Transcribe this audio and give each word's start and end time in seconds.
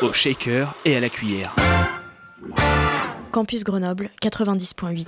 Au 0.00 0.12
shaker 0.12 0.76
et 0.84 0.96
à 0.96 1.00
la 1.00 1.08
cuillère. 1.08 1.56
Campus 3.32 3.64
Grenoble 3.64 4.10
90.8. 4.22 5.06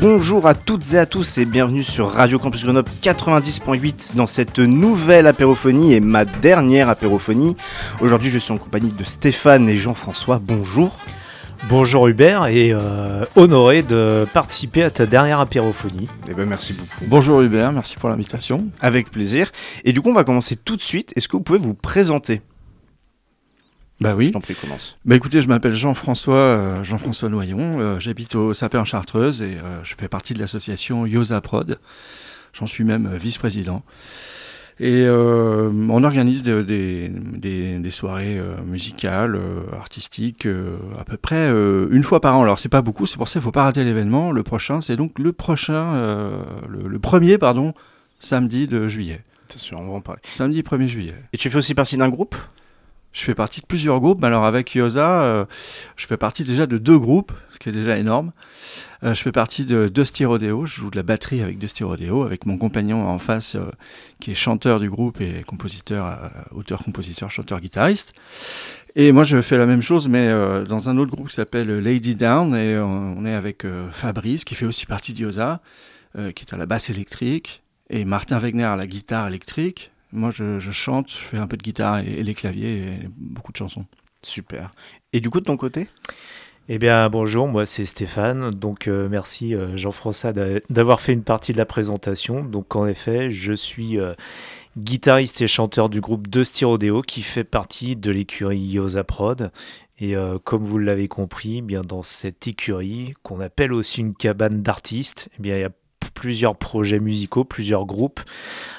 Bonjour 0.00 0.46
à 0.46 0.54
toutes 0.54 0.94
et 0.94 0.98
à 0.98 1.06
tous 1.06 1.38
et 1.38 1.44
bienvenue 1.44 1.82
sur 1.82 2.12
Radio 2.12 2.38
Campus 2.38 2.62
Grenoble 2.62 2.88
90.8 3.02 4.14
dans 4.14 4.28
cette 4.28 4.60
nouvelle 4.60 5.26
apérophonie 5.26 5.94
et 5.94 5.98
ma 5.98 6.24
dernière 6.24 6.88
apérophonie. 6.88 7.56
Aujourd'hui 8.00 8.30
je 8.30 8.38
suis 8.38 8.52
en 8.52 8.58
compagnie 8.58 8.92
de 8.92 9.02
Stéphane 9.02 9.68
et 9.68 9.76
Jean-François. 9.76 10.40
Bonjour. 10.40 10.96
Bonjour 11.68 12.06
Hubert 12.06 12.46
et 12.46 12.72
euh, 12.72 13.24
honoré 13.34 13.82
de 13.82 14.24
participer 14.32 14.84
à 14.84 14.90
ta 14.90 15.06
dernière 15.06 15.40
apérophonie. 15.40 16.08
Eh 16.28 16.34
ben 16.34 16.46
merci 16.46 16.74
beaucoup. 16.74 17.04
Bonjour 17.08 17.40
Hubert, 17.40 17.72
merci 17.72 17.96
pour 17.96 18.08
l'invitation. 18.08 18.68
Avec 18.80 19.10
plaisir. 19.10 19.50
Et 19.84 19.92
du 19.92 20.00
coup 20.00 20.10
on 20.10 20.14
va 20.14 20.22
commencer 20.22 20.54
tout 20.54 20.76
de 20.76 20.82
suite. 20.82 21.12
Est-ce 21.16 21.26
que 21.26 21.36
vous 21.36 21.42
pouvez 21.42 21.58
vous 21.58 21.74
présenter? 21.74 22.40
Bah 24.00 24.14
oui. 24.14 24.26
Je 24.26 24.32
t'en 24.32 24.40
prie, 24.40 24.54
commence. 24.54 24.96
Bah 25.04 25.16
écoutez, 25.16 25.40
je 25.40 25.48
m'appelle 25.48 25.74
Jean-François 25.74 26.34
euh, 26.36 26.84
Jean-François 26.84 27.28
Noyon, 27.30 27.80
euh, 27.80 27.98
j'habite 27.98 28.34
au 28.34 28.52
Sapin 28.52 28.84
Chartreuse 28.84 29.40
et 29.40 29.56
euh, 29.56 29.82
je 29.84 29.94
fais 29.98 30.08
partie 30.08 30.34
de 30.34 30.38
l'association 30.38 31.06
Yosa 31.06 31.40
Prod. 31.40 31.78
J'en 32.52 32.66
suis 32.66 32.84
même 32.84 33.10
vice-président. 33.16 33.82
Et 34.78 35.06
on 35.08 36.04
organise 36.04 36.42
de- 36.42 36.60
des, 36.60 37.08
des- 37.08 37.78
des 37.78 37.90
soirées 37.90 38.38
musicales, 38.66 39.40
artistiques, 39.72 40.46
à 40.98 41.04
peu 41.04 41.16
près 41.16 41.48
une 41.48 42.02
fois 42.02 42.20
par 42.20 42.36
an. 42.36 42.42
Alors 42.42 42.58
c'est 42.58 42.68
pas 42.68 42.82
beaucoup, 42.82 43.06
c'est 43.06 43.16
pour 43.16 43.26
ça 43.28 43.40
qu'il 43.40 43.44
faut 43.44 43.52
pas 43.52 43.62
rater 43.64 43.84
l'événement. 43.84 44.32
Le 44.32 44.42
prochain, 44.42 44.82
c'est 44.82 44.96
donc 44.96 45.18
le 45.18 45.32
prochain, 45.32 45.94
le, 46.68 46.88
le 46.88 46.98
premier, 46.98 47.38
pardon, 47.38 47.72
samedi 48.18 48.66
de 48.66 48.86
juillet. 48.86 49.22
C'est 49.48 49.58
sûr, 49.60 49.78
on 49.80 49.86
va 49.88 49.92
en 49.94 50.00
parler. 50.02 50.20
Samedi 50.34 50.60
1er 50.60 50.86
juillet. 50.88 51.14
Et 51.32 51.38
tu 51.38 51.48
fais 51.50 51.56
aussi 51.56 51.72
partie 51.74 51.96
d'un 51.96 52.10
groupe? 52.10 52.36
Je 53.16 53.24
fais 53.24 53.34
partie 53.34 53.62
de 53.62 53.66
plusieurs 53.66 53.98
groupes. 53.98 54.22
Alors 54.24 54.44
avec 54.44 54.74
Yosa, 54.74 55.22
euh, 55.22 55.44
je 55.96 56.06
fais 56.06 56.18
partie 56.18 56.44
déjà 56.44 56.66
de 56.66 56.76
deux 56.76 56.98
groupes, 56.98 57.32
ce 57.50 57.58
qui 57.58 57.70
est 57.70 57.72
déjà 57.72 57.96
énorme. 57.96 58.30
Euh, 59.04 59.14
je 59.14 59.22
fais 59.22 59.32
partie 59.32 59.64
de 59.64 59.88
Dusty 59.88 60.26
Rodeo. 60.26 60.66
Je 60.66 60.74
joue 60.74 60.90
de 60.90 60.96
la 60.96 61.02
batterie 61.02 61.40
avec 61.40 61.58
Dusty 61.58 61.82
Rodeo, 61.82 62.24
avec 62.24 62.44
mon 62.44 62.58
compagnon 62.58 63.08
en 63.08 63.18
face, 63.18 63.54
euh, 63.54 63.70
qui 64.20 64.32
est 64.32 64.34
chanteur 64.34 64.80
du 64.80 64.90
groupe 64.90 65.22
et 65.22 65.44
compositeur, 65.46 66.06
euh, 66.06 66.28
auteur-compositeur, 66.54 67.30
chanteur-guitariste. 67.30 68.12
Et 68.96 69.12
moi, 69.12 69.22
je 69.22 69.40
fais 69.40 69.56
la 69.56 69.66
même 69.66 69.82
chose, 69.82 70.08
mais 70.08 70.30
dans 70.66 70.88
un 70.88 70.96
autre 70.96 71.10
groupe 71.10 71.28
qui 71.28 71.34
s'appelle 71.34 71.68
Lady 71.80 72.16
Down. 72.16 72.54
Et 72.54 72.78
on 72.78 73.26
est 73.26 73.34
avec 73.34 73.66
Fabrice, 73.92 74.46
qui 74.46 74.54
fait 74.54 74.64
aussi 74.64 74.86
partie 74.86 75.12
d'Yosa, 75.12 75.60
euh, 76.18 76.32
qui 76.32 76.44
est 76.44 76.54
à 76.54 76.56
la 76.56 76.64
basse 76.64 76.88
électrique, 76.88 77.62
et 77.90 78.06
Martin 78.06 78.38
Wegner 78.38 78.64
à 78.64 78.76
la 78.76 78.86
guitare 78.86 79.28
électrique. 79.28 79.90
Moi, 80.12 80.30
je, 80.30 80.58
je 80.58 80.70
chante, 80.70 81.10
je 81.10 81.16
fais 81.16 81.38
un 81.38 81.46
peu 81.46 81.56
de 81.56 81.62
guitare 81.62 81.98
et, 81.98 82.06
et 82.06 82.22
les 82.22 82.34
claviers 82.34 82.78
et 82.78 83.10
beaucoup 83.16 83.52
de 83.52 83.56
chansons. 83.56 83.86
Super. 84.22 84.70
Et 85.12 85.20
du 85.20 85.30
coup 85.30 85.40
de 85.40 85.44
ton 85.44 85.56
côté? 85.56 85.88
Eh 86.68 86.78
bien 86.78 87.08
bonjour, 87.08 87.46
moi 87.46 87.64
c'est 87.64 87.86
Stéphane, 87.86 88.50
donc 88.50 88.88
euh, 88.88 89.08
merci 89.08 89.54
euh, 89.54 89.76
Jean-François 89.76 90.32
d'a- 90.32 90.58
d'avoir 90.68 91.00
fait 91.00 91.12
une 91.12 91.22
partie 91.22 91.52
de 91.52 91.58
la 91.58 91.64
présentation. 91.64 92.42
Donc 92.42 92.74
en 92.74 92.88
effet, 92.88 93.30
je 93.30 93.52
suis 93.52 94.00
euh, 94.00 94.14
guitariste 94.76 95.40
et 95.42 95.46
chanteur 95.46 95.88
du 95.88 96.00
groupe 96.00 96.26
De 96.26 96.42
Styrodéo 96.42 97.02
qui 97.02 97.22
fait 97.22 97.44
partie 97.44 97.94
de 97.94 98.10
l'écurie 98.10 98.58
Yosa 98.58 99.04
Prod. 99.04 99.52
Et 100.00 100.16
euh, 100.16 100.38
comme 100.42 100.64
vous 100.64 100.78
l'avez 100.78 101.06
compris, 101.06 101.58
eh 101.58 101.62
bien 101.62 101.82
dans 101.82 102.02
cette 102.02 102.48
écurie 102.48 103.14
qu'on 103.22 103.38
appelle 103.38 103.72
aussi 103.72 104.00
une 104.00 104.14
cabane 104.14 104.60
d'artistes, 104.60 105.28
eh 105.38 105.42
bien 105.42 105.56
il 105.56 105.60
y 105.60 105.64
a 105.64 105.70
plusieurs 106.16 106.56
projets 106.56 106.98
musicaux, 106.98 107.44
plusieurs 107.44 107.86
groupes 107.86 108.20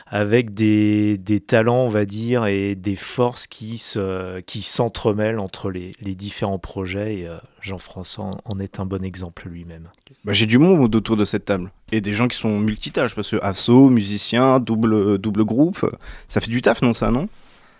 avec 0.10 0.54
des, 0.54 1.18
des 1.18 1.40
talents, 1.40 1.84
on 1.84 1.90
va 1.90 2.06
dire, 2.06 2.46
et 2.46 2.76
des 2.76 2.96
forces 2.96 3.46
qui 3.46 3.78
se, 3.78 4.40
qui 4.42 4.62
s'entremêlent 4.62 5.40
entre 5.40 5.70
les, 5.70 5.92
les 6.02 6.16
différents 6.16 6.60
projets. 6.60 7.20
Et 7.20 7.28
euh, 7.28 7.38
Jean-François 7.62 8.26
en- 8.26 8.42
en 8.46 8.60
est 8.60 8.80
un 8.80 8.86
bon 8.86 9.04
exemple 9.04 9.50
lui-même. 9.50 9.90
Bah, 10.24 10.34
J'ai 10.34 10.46
du 10.46 10.58
monde 10.58 10.96
autour 10.96 11.18
de 11.18 11.26
cette 11.26 11.46
table. 11.46 11.72
Et 11.92 12.02
des 12.02 12.14
gens 12.14 12.28
qui 12.28 12.38
sont 12.38 12.58
multitâches, 12.60 13.16
parce 13.16 13.30
que 13.32 13.38
asso, 13.42 13.90
musicien, 13.90 14.60
double, 14.60 15.18
double 15.18 15.44
groupe, 15.46 15.86
ça 16.28 16.42
fait 16.42 16.52
du 16.52 16.62
taf, 16.62 16.82
non 16.82 16.94
ça, 16.94 17.12
non? 17.12 17.28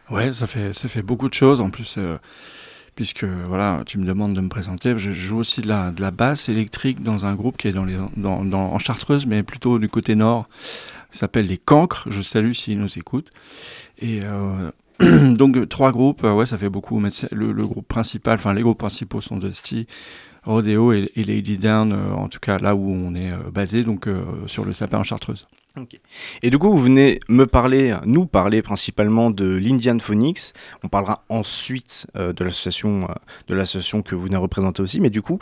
Ouais, 0.10 0.32
ça 0.34 0.48
fait, 0.48 0.74
ça 0.74 0.88
fait 0.90 1.02
beaucoup 1.02 1.28
de 1.30 1.34
choses 1.34 1.60
en 1.62 1.70
plus, 1.70 1.96
euh, 1.98 2.18
puisque 2.98 3.26
voilà, 3.26 3.84
tu 3.86 4.00
me 4.00 4.06
demandes 4.06 4.34
de 4.34 4.42
me 4.42 4.50
présenter. 4.50 4.98
Je 4.98 5.12
joue 5.12 5.38
aussi 5.38 5.62
de 5.62 5.68
la, 5.68 6.12
basse 6.12 6.50
électrique 6.50 7.04
dans 7.04 7.28
un 7.28 7.36
groupe 7.36 7.56
qui 7.56 7.68
est 7.68 7.72
dans 7.72 7.86
les, 7.86 7.96
dans, 8.18 8.42
en 8.42 8.80
Chartreuse, 8.80 9.28
mais 9.28 9.44
plutôt 9.44 9.78
du 9.78 9.88
côté 9.88 10.16
nord. 10.16 10.50
S'appelle 11.12 11.46
les 11.46 11.60
Cancres. 11.60 12.08
Je 12.10 12.24
salue 12.24 12.54
s'ils 12.54 12.80
nous 12.80 12.98
écoutent. 12.98 13.32
Et 14.00 14.22
euh, 14.24 14.72
donc 15.36 15.70
trois 15.70 15.92
groupes, 15.92 16.24
euh, 16.24 16.34
ouais, 16.34 16.48
ça 16.48 16.58
fait 16.58 16.70
beaucoup. 16.70 17.00
Le, 17.00 17.68
groupe 17.68 17.88
principal, 17.88 18.34
enfin 18.34 18.56
les 18.56 18.64
groupes 18.64 18.80
principaux 18.80 19.22
sont 19.22 19.38
Dusty, 19.38 19.86
Rodeo 20.44 20.92
et, 20.92 21.12
Lady 21.16 21.60
Down, 21.60 21.94
euh, 21.94 22.14
en 22.14 22.30
tout 22.30 22.40
cas 22.40 22.58
là 22.58 22.76
où 22.76 22.92
on 22.92 23.14
est 23.14 23.32
basé, 23.54 23.84
donc 23.84 24.10
sur 24.48 24.66
le 24.66 24.72
sapin 24.72 24.98
en 24.98 25.04
Chartreuse. 25.04 25.46
Et 26.42 26.50
du 26.50 26.58
coup, 26.58 26.72
vous 26.72 26.80
venez 26.80 27.20
me 27.28 27.46
parler, 27.46 27.96
nous 28.06 28.26
parler 28.26 28.62
principalement 28.62 29.32
de 29.32 29.46
l'Indian 29.46 30.00
Phonics. 30.00 30.54
On 30.84 30.88
parlera 30.88 31.24
ensuite 31.30 32.08
euh, 32.16 32.34
de 32.34 32.44
l'association, 32.44 33.04
euh, 33.10 33.14
de 33.48 33.56
l'association 33.56 34.02
que 34.02 34.16
vous 34.16 34.24
venez 34.24 34.38
représenter 34.38 34.82
aussi. 34.82 35.00
Mais 35.00 35.10
du 35.10 35.22
coup, 35.22 35.40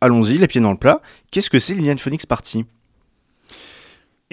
allons-y, 0.00 0.38
les 0.38 0.46
pieds 0.46 0.60
dans 0.60 0.72
le 0.72 0.78
plat. 0.78 1.00
Qu'est-ce 1.30 1.50
que 1.50 1.58
c'est 1.58 1.74
l'Indian 1.74 1.96
Phonics 1.96 2.26
Party? 2.26 2.64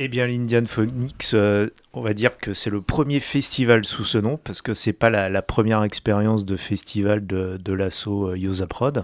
Eh 0.04 0.08
bien, 0.08 0.26
l'Indian 0.26 0.66
Phonics, 0.66 1.36
euh, 1.36 1.70
on 1.94 2.02
va 2.02 2.16
dire 2.16 2.36
que 2.40 2.54
c'est 2.54 2.72
le 2.72 2.82
premier 2.82 3.20
festival 3.20 3.86
sous 3.86 4.04
ce 4.04 4.18
nom, 4.18 4.40
parce 4.44 4.64
que 4.64 4.74
c'est 4.74 4.94
pas 4.94 5.12
la, 5.12 5.42
première 5.44 5.84
expérience 5.84 6.44
de 6.44 6.58
festival 6.58 7.28
de, 7.28 7.60
de 7.64 7.72
l'assaut 7.72 8.30
euh, 8.30 8.36
Yosa 8.36 8.66
Prod. 8.66 9.04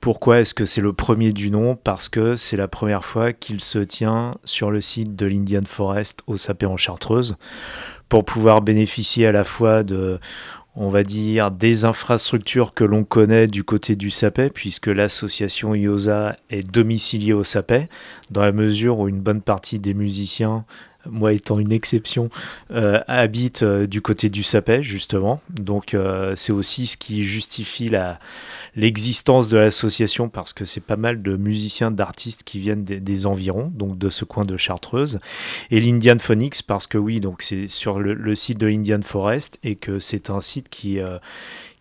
Pourquoi 0.00 0.38
est-ce 0.38 0.54
que 0.54 0.64
c'est 0.64 0.80
le 0.80 0.92
premier 0.92 1.32
du 1.32 1.50
nom? 1.50 1.74
Parce 1.74 2.08
que 2.08 2.36
c'est 2.36 2.56
la 2.56 2.68
première 2.68 3.04
fois 3.04 3.32
qu'il 3.32 3.60
se 3.60 3.80
tient 3.80 4.36
sur 4.44 4.70
le 4.70 4.80
site 4.80 5.16
de 5.16 5.26
l'Indian 5.26 5.64
Forest 5.66 6.20
au 6.28 6.36
Sapé 6.36 6.66
en 6.66 6.76
Chartreuse, 6.76 7.34
pour 8.08 8.24
pouvoir 8.24 8.62
bénéficier 8.62 9.26
à 9.26 9.32
la 9.32 9.42
fois 9.42 9.82
de, 9.82 10.20
on 10.74 10.88
va 10.88 11.02
dire, 11.02 11.50
des 11.50 11.84
infrastructures 11.84 12.72
que 12.72 12.84
l'on 12.84 13.04
connaît 13.04 13.46
du 13.46 13.62
côté 13.62 13.94
du 13.94 14.10
Sapet, 14.10 14.50
puisque 14.50 14.86
l'association 14.86 15.74
IOSA 15.74 16.36
est 16.50 16.66
domiciliée 16.66 17.34
au 17.34 17.44
Sapet, 17.44 17.88
dans 18.30 18.42
la 18.42 18.52
mesure 18.52 18.98
où 18.98 19.08
une 19.08 19.20
bonne 19.20 19.42
partie 19.42 19.78
des 19.78 19.94
musiciens, 19.94 20.64
moi 21.10 21.32
étant 21.32 21.58
une 21.58 21.72
exception, 21.72 22.30
euh, 22.70 23.00
habitent 23.06 23.62
euh, 23.62 23.86
du 23.86 24.00
côté 24.00 24.28
du 24.28 24.42
Sapet, 24.42 24.82
justement. 24.82 25.40
Donc 25.50 25.94
euh, 25.94 26.34
c'est 26.36 26.52
aussi 26.52 26.86
ce 26.86 26.96
qui 26.96 27.24
justifie 27.24 27.90
l'existence 28.76 29.48
de 29.48 29.58
l'association 29.58 30.28
parce 30.28 30.52
que 30.52 30.64
c'est 30.64 30.80
pas 30.80 30.96
mal 30.96 31.22
de 31.22 31.36
musiciens, 31.36 31.90
d'artistes 31.90 32.44
qui 32.44 32.58
viennent 32.58 32.84
des, 32.84 33.26
environs, 33.26 33.70
donc 33.74 33.98
de 33.98 34.10
ce 34.10 34.24
coin 34.24 34.44
de 34.44 34.56
Chartreuse, 34.56 35.18
et 35.70 35.80
l'Indian 35.80 36.18
Phonics 36.18 36.62
parce 36.66 36.86
que 36.86 36.98
oui, 36.98 37.20
donc 37.20 37.42
c'est 37.42 37.68
sur 37.68 37.98
le, 37.98 38.34
site 38.34 38.58
de 38.58 38.66
l'Indian 38.66 39.02
Forest 39.02 39.58
et 39.62 39.76
que 39.76 39.98
c'est 39.98 40.30
un 40.30 40.40
site 40.40 40.68
qui 40.68 40.98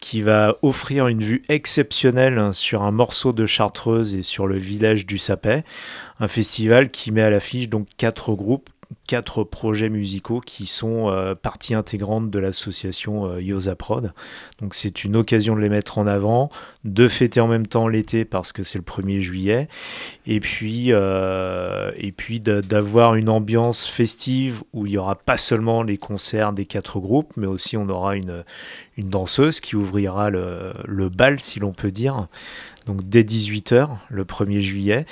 qui 0.02 0.24
va 0.24 0.58
offrir 0.64 1.08
une 1.08 1.22
vue 1.22 1.44
exceptionnelle 1.48 2.40
hein, 2.40 2.54
sur 2.54 2.82
un 2.82 2.92
morceau 2.92 3.34
de 3.34 3.46
Chartreuse 3.46 4.16
et 4.16 4.24
sur 4.24 4.48
le 4.48 4.58
village 4.58 5.06
du 5.06 5.20
Sapet, 5.20 5.64
un 6.20 6.28
festival 6.28 6.90
qui 6.90 7.12
met 7.12 7.22
à 7.22 7.30
l'affiche 7.30 7.70
donc 7.70 7.88
quatre 7.98 8.34
groupes 8.34 8.70
quatre 9.08 9.44
projets 9.44 9.90
musicaux 9.90 10.42
qui 10.42 10.66
sont 10.66 11.10
euh, 11.10 11.36
partie 11.36 11.74
intégrante 11.74 12.30
de 12.30 12.40
l'association 12.40 13.28
euh. 13.28 14.12
Donc 14.60 14.74
c'est 14.74 15.04
une 15.04 15.16
occasion 15.16 15.56
de 15.56 15.62
les 15.62 15.70
mettre 15.70 15.98
en 15.98 16.08
avant, 16.08 16.50
de 16.84 17.08
fêter 17.08 17.40
en 17.40 17.48
même 17.48 17.68
temps 17.68 17.88
l'été 17.88 18.26
parce 18.26 18.52
que 18.52 18.64
c'est 18.64 18.78
le 18.78 18.84
1er 18.84 19.22
juillet, 19.22 19.68
et 20.26 20.40
puis, 20.40 20.88
euh, 20.90 21.92
et 21.98 22.12
puis 22.12 22.40
d'avoir 22.40 23.16
une 23.16 23.30
ambiance 23.30 23.86
festive 23.86 24.64
où 24.74 24.86
il 24.86 24.92
n'y 24.92 24.98
aura 24.98 25.16
pas 25.16 25.38
seulement 25.38 25.84
les 25.84 25.98
concerts 25.98 26.54
des 26.54 26.66
quatre 26.66 27.00
groupes, 27.00 27.34
mais 27.38 27.48
aussi 27.48 27.78
on 27.78 27.90
aura 27.90 28.16
une, 28.16 28.44
une 28.98 29.10
danseuse 29.10 29.60
qui 29.60 29.76
ouvrira 29.76 30.30
le, 30.30 30.74
le 30.86 31.10
bal, 31.10 31.40
si 31.40 31.60
l'on 31.60 31.74
peut 31.74 31.92
dire, 31.92 32.28
donc 32.86 33.08
dès 33.08 33.24
18h, 33.24 33.90
le 34.10 34.24
1er 34.24 34.62
juillet. 34.62 35.06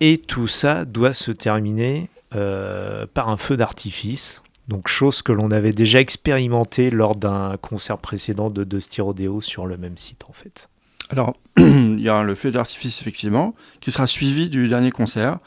Et 0.00 0.16
tout 0.16 0.46
ça 0.46 0.86
doit 0.86 1.12
se 1.12 1.30
terminer 1.30 2.08
euh, 2.34 3.06
par 3.12 3.28
un 3.28 3.36
feu 3.36 3.56
d'artifice. 3.56 4.42
Donc 4.68 4.86
chose 4.86 5.20
que 5.22 5.32
l'on 5.32 5.50
avait 5.50 5.72
déjà 5.72 6.00
expérimenté 6.00 6.90
lors 6.90 7.16
d'un 7.16 7.56
concert 7.60 7.98
précédent 7.98 8.50
de, 8.50 8.62
de 8.62 8.78
Styrodéo 8.78 9.40
sur 9.40 9.66
le 9.66 9.76
même 9.76 9.98
site 9.98 10.24
en 10.28 10.32
fait. 10.32 10.68
Alors, 11.10 11.36
il 11.56 12.00
y 12.00 12.08
a 12.08 12.22
le 12.22 12.36
feu 12.36 12.52
d'artifice, 12.52 13.00
effectivement, 13.00 13.56
qui 13.80 13.90
sera 13.90 14.06
suivi 14.06 14.48
du 14.48 14.68
dernier 14.68 14.92
concert 14.92 15.38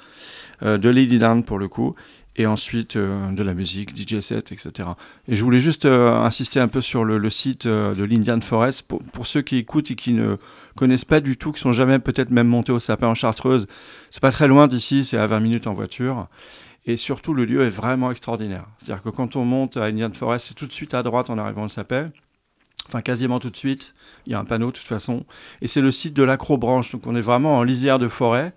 euh, 0.62 0.78
de 0.78 0.90
Lady 0.90 1.20
Down 1.20 1.44
pour 1.44 1.58
le 1.58 1.70
coup, 1.70 1.96
et 2.36 2.46
ensuite 2.46 2.98
euh, 2.98 3.32
de 3.32 3.44
la 3.44 3.54
musique, 3.54 3.96
DJ 3.96 4.20
set, 4.20 4.52
etc. 4.52 4.90
Et 5.30 5.38
je 5.38 5.44
voulais 5.44 5.60
juste 5.60 5.86
insister 5.86 6.60
un 6.60 6.68
peu 6.68 6.82
sur 6.82 7.06
le, 7.06 7.30
site 7.30 7.66
de 7.66 8.04
l'Indian 8.04 8.42
Forest. 8.42 8.82
Pour, 8.82 9.02
pour, 9.04 9.26
ceux 9.26 9.42
qui 9.42 9.56
écoutent 9.56 9.90
et 9.90 9.96
qui 9.96 10.12
ne 10.12 10.36
connaissent 10.76 11.06
pas 11.06 11.22
du 11.22 11.38
tout, 11.38 11.54
qui 11.54 11.62
sont 11.62 11.72
jamais 11.72 12.00
peut-être 12.00 12.32
même 12.32 12.48
montés 12.48 12.74
au 12.74 12.80
sapin 12.80 13.08
en 13.08 13.14
Chartreuse, 13.14 13.68
c'est 14.12 14.22
pas 14.22 14.32
très 14.32 14.50
loin 14.50 14.68
d'ici, 14.68 15.06
c'est 15.06 15.18
à 15.18 15.28
20 15.28 15.40
minutes 15.40 15.68
en 15.68 15.74
voiture. 15.74 16.28
Et 16.86 16.98
surtout, 16.98 17.34
le 17.34 17.46
lieu 17.46 17.62
est 17.62 17.70
vraiment 17.70 18.12
extraordinaire. 18.12 18.66
C'est-à-dire 18.78 19.04
que 19.04 19.10
quand 19.10 19.36
on 19.36 19.46
monte 19.46 19.78
à 19.78 19.86
Indian 19.86 20.12
Forest, 20.14 20.48
c'est 20.48 20.54
tout 20.54 20.68
de 20.68 20.74
suite 20.74 20.94
à 20.94 21.04
droite 21.04 21.30
en 21.30 21.38
arrivant 21.38 21.64
au 21.64 21.70
sapin. 21.70 22.08
Enfin, 22.88 23.02
quasiment 23.02 23.40
tout 23.40 23.50
de 23.50 23.56
suite. 23.56 23.94
Il 24.26 24.34
y 24.34 24.36
a 24.36 24.40
un 24.40 24.46
panneau 24.46 24.68
de 24.68 24.74
toute 24.74 24.88
façon. 24.88 25.26
Et 25.62 25.68
c'est 25.68 25.82
le 25.82 25.92
site 25.92 26.14
de 26.14 26.24
l'Acrobranche. 26.24 26.92
Donc, 26.92 27.08
on 27.08 27.16
est 27.16 27.22
vraiment 27.22 27.58
en 27.58 27.64
lisière 27.64 28.00
de 28.00 28.10
forêt. 28.10 28.54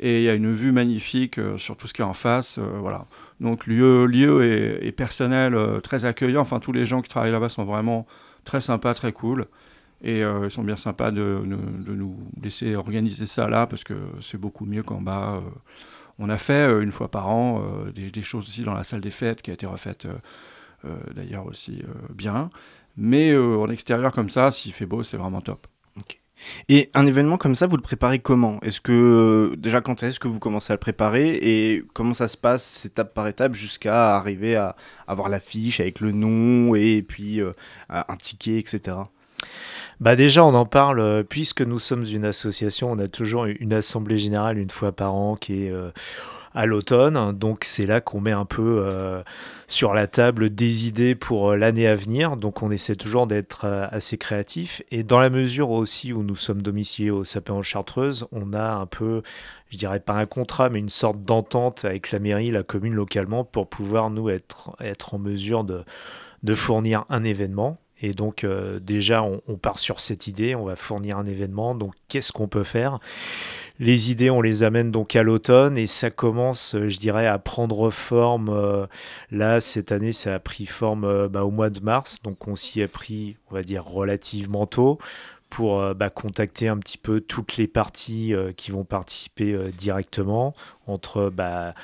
Et 0.00 0.18
il 0.18 0.22
y 0.24 0.28
a 0.28 0.34
une 0.34 0.52
vue 0.52 0.72
magnifique 0.72 1.38
euh, 1.38 1.58
sur 1.58 1.76
tout 1.76 1.86
ce 1.86 1.92
qui 1.92 2.00
est 2.00 2.04
en 2.04 2.14
face. 2.14 2.58
Euh, 2.58 2.78
voilà. 2.80 3.04
Donc, 3.40 3.66
lieu, 3.66 4.06
lieu 4.06 4.80
et, 4.82 4.92
personnel 4.92 5.54
euh, 5.54 5.80
très 5.80 6.06
accueillant. 6.06 6.40
Enfin, 6.40 6.60
tous 6.60 6.72
les 6.72 6.86
gens 6.86 7.02
qui 7.02 7.10
travaillent 7.10 7.32
là-bas 7.32 7.50
sont 7.50 7.64
vraiment 7.64 8.06
très 8.44 8.62
sympas, 8.62 8.94
très 8.94 9.12
cool. 9.12 9.46
Et 10.00 10.20
ils 10.20 10.50
sont 10.50 10.62
bien 10.62 10.76
sympas 10.76 11.10
de, 11.10 11.42
nous 11.44 12.16
laisser 12.40 12.76
organiser 12.76 13.26
ça 13.26 13.48
là 13.48 13.66
parce 13.66 13.82
que 13.82 13.94
c'est 14.20 14.38
beaucoup 14.38 14.64
mieux 14.64 14.84
qu'en 14.84 15.00
bas. 15.00 15.42
On 16.18 16.28
a 16.28 16.38
fait 16.38 16.70
une 16.82 16.92
fois 16.92 17.10
par 17.10 17.28
an 17.28 17.62
des, 17.94 18.10
des, 18.10 18.22
choses 18.22 18.48
aussi 18.48 18.62
dans 18.62 18.74
la 18.74 18.84
salle 18.84 19.00
des 19.00 19.10
fêtes 19.10 19.42
qui 19.42 19.50
a 19.50 19.54
été 19.54 19.66
refaite 19.66 20.06
d'ailleurs 21.14 21.46
aussi 21.46 21.82
bien. 22.10 22.50
Mais 22.98 23.30
euh, 23.30 23.58
en 23.58 23.68
extérieur 23.68 24.10
comme 24.12 24.28
ça, 24.28 24.50
s'il 24.50 24.72
fait 24.72 24.84
beau, 24.84 25.02
c'est 25.04 25.16
vraiment 25.16 25.40
top. 25.40 25.66
Et 26.68 26.88
un 26.94 27.04
événement 27.06 27.36
comme 27.36 27.56
ça, 27.56 27.66
vous 27.66 27.76
le 27.76 27.82
préparez 27.82 28.20
comment? 28.20 28.60
Est-ce 28.62 28.80
que 28.80 29.54
déjà 29.56 29.80
quand 29.80 30.04
est-ce 30.04 30.20
que 30.20 30.28
vous 30.28 30.38
commencez 30.38 30.72
à 30.72 30.74
le 30.74 30.80
préparer? 30.80 31.34
Et 31.34 31.84
comment 31.94 32.14
ça 32.14 32.28
se 32.28 32.36
passe 32.36 32.84
étape 32.84 33.12
par 33.14 33.26
étape 33.26 33.54
jusqu'à 33.54 34.16
arriver 34.16 34.54
à 34.54 34.76
avoir 35.08 35.28
l'affiche 35.28 35.80
avec 35.80 35.98
le 36.00 36.12
nom 36.12 36.76
et 36.76 37.02
puis 37.02 37.40
euh, 37.40 37.52
un 37.88 38.16
ticket, 38.16 38.58
etc. 38.58 38.96
Bah 40.00 40.14
déjà, 40.14 40.44
on 40.44 40.54
en 40.54 40.64
parle, 40.66 41.24
puisque 41.28 41.62
nous 41.62 41.80
sommes 41.80 42.04
une 42.04 42.24
association, 42.24 42.92
on 42.92 42.98
a 42.98 43.08
toujours 43.08 43.46
une 43.46 43.72
assemblée 43.72 44.16
générale 44.16 44.58
une 44.58 44.70
fois 44.70 44.92
par 44.92 45.14
an 45.14 45.34
qui 45.34 45.64
est 45.64 45.70
euh, 45.72 45.90
à 46.54 46.66
l'automne. 46.66 47.32
Donc 47.32 47.64
c'est 47.64 47.86
là 47.86 48.00
qu'on 48.00 48.20
met 48.20 48.32
un 48.32 48.44
peu 48.44 48.82
euh, 48.84 49.22
sur 49.66 49.94
la 49.94 50.06
table 50.06 50.50
des 50.54 50.86
idées 50.86 51.14
pour 51.14 51.50
euh, 51.50 51.56
l'année 51.56 51.86
à 51.86 51.94
venir. 51.94 52.36
Donc 52.36 52.62
on 52.62 52.70
essaie 52.70 52.96
toujours 52.96 53.26
d'être 53.26 53.62
euh, 53.64 53.86
assez 53.90 54.18
créatif. 54.18 54.82
Et 54.90 55.02
dans 55.02 55.18
la 55.18 55.30
mesure 55.30 55.70
aussi 55.70 56.12
où 56.12 56.22
nous 56.22 56.36
sommes 56.36 56.62
domiciliés 56.62 57.10
au 57.10 57.24
Sapin 57.24 57.54
en 57.54 57.62
Chartreuse, 57.62 58.26
on 58.32 58.52
a 58.52 58.72
un 58.72 58.86
peu, 58.86 59.22
je 59.70 59.78
dirais 59.78 60.00
pas 60.00 60.14
un 60.14 60.26
contrat, 60.26 60.68
mais 60.68 60.78
une 60.78 60.88
sorte 60.88 61.22
d'entente 61.22 61.84
avec 61.84 62.12
la 62.12 62.18
mairie, 62.18 62.50
la 62.50 62.62
commune 62.62 62.94
localement, 62.94 63.44
pour 63.44 63.68
pouvoir 63.68 64.10
nous 64.10 64.28
être, 64.28 64.76
être 64.80 65.14
en 65.14 65.18
mesure 65.18 65.64
de, 65.64 65.84
de 66.42 66.54
fournir 66.54 67.04
un 67.08 67.24
événement. 67.24 67.78
Et 68.00 68.12
donc 68.12 68.44
euh, 68.44 68.78
déjà, 68.78 69.22
on, 69.22 69.56
part 69.56 69.78
sur 69.78 70.00
cette 70.00 70.26
idée, 70.26 70.54
on 70.54 70.64
va 70.64 70.76
fournir 70.76 71.18
un 71.18 71.26
événement, 71.26 71.74
donc 71.74 71.94
qu'est-ce 72.08 72.32
qu'on 72.32 72.46
peut 72.46 72.64
faire? 72.64 73.00
Les 73.80 74.10
idées, 74.10 74.30
on 74.30 74.40
les 74.40 74.62
amène 74.62 74.90
donc 74.90 75.16
à 75.16 75.22
l'automne 75.22 75.76
et 75.78 75.86
ça 75.86 76.10
commence, 76.10 76.76
je 76.86 76.98
dirais, 76.98 77.26
à 77.26 77.38
prendre 77.38 77.90
forme. 77.90 78.48
Euh, 78.50 78.86
là, 79.30 79.60
cette 79.60 79.92
année, 79.92 80.12
ça 80.12 80.34
a 80.34 80.38
pris 80.38 80.66
forme 80.66 81.04
euh, 81.04 81.28
bah, 81.28 81.44
au 81.44 81.50
mois 81.50 81.70
de 81.70 81.80
mars, 81.80 82.20
donc 82.22 82.46
on 82.48 82.56
s'y 82.56 82.80
est 82.80 82.88
pris, 82.88 83.36
on 83.50 83.54
va 83.54 83.62
dire, 83.62 83.84
relativement 83.84 84.66
tôt 84.66 84.98
pour 85.48 85.80
euh, 85.80 85.94
bah, 85.94 86.10
contacter 86.10 86.68
un 86.68 86.78
petit 86.78 86.98
peu 86.98 87.20
toutes 87.20 87.56
les 87.56 87.66
parties 87.66 88.34
euh, 88.34 88.52
qui 88.52 88.70
vont 88.70 88.84
participer 88.84 89.52
euh, 89.52 89.70
directement, 89.70 90.54
entre 90.86 91.30
bah, 91.30 91.74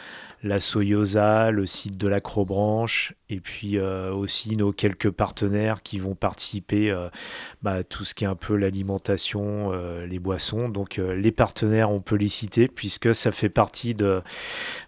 la 0.43 0.61
Soyosa, 0.61 1.51
le 1.51 1.67
site 1.67 1.97
de 1.97 2.09
l'Acrobranche, 2.09 3.15
et 3.31 3.41
puis 3.41 3.79
aussi 3.79 4.57
nos 4.57 4.73
quelques 4.73 5.11
partenaires 5.11 5.83
qui 5.83 5.99
vont 5.99 6.15
participer 6.15 6.95
bah, 7.63 7.83
tout 7.83 8.05
ce 8.05 8.15
qui 8.15 8.25
est 8.25 8.27
un 8.27 8.35
peu 8.35 8.55
l'alimentation, 8.55 9.73
les 10.07 10.19
boissons. 10.19 10.69
Donc 10.69 10.97
les 10.97 11.33
partenaires, 11.33 11.91
on 11.91 12.01
peut 12.01 12.17
les 12.17 12.29
citer, 12.29 12.69
puisque 12.69 13.15
ça 13.15 13.33
fait 13.33 13.49
partie 13.49 13.95
de, 13.95 14.23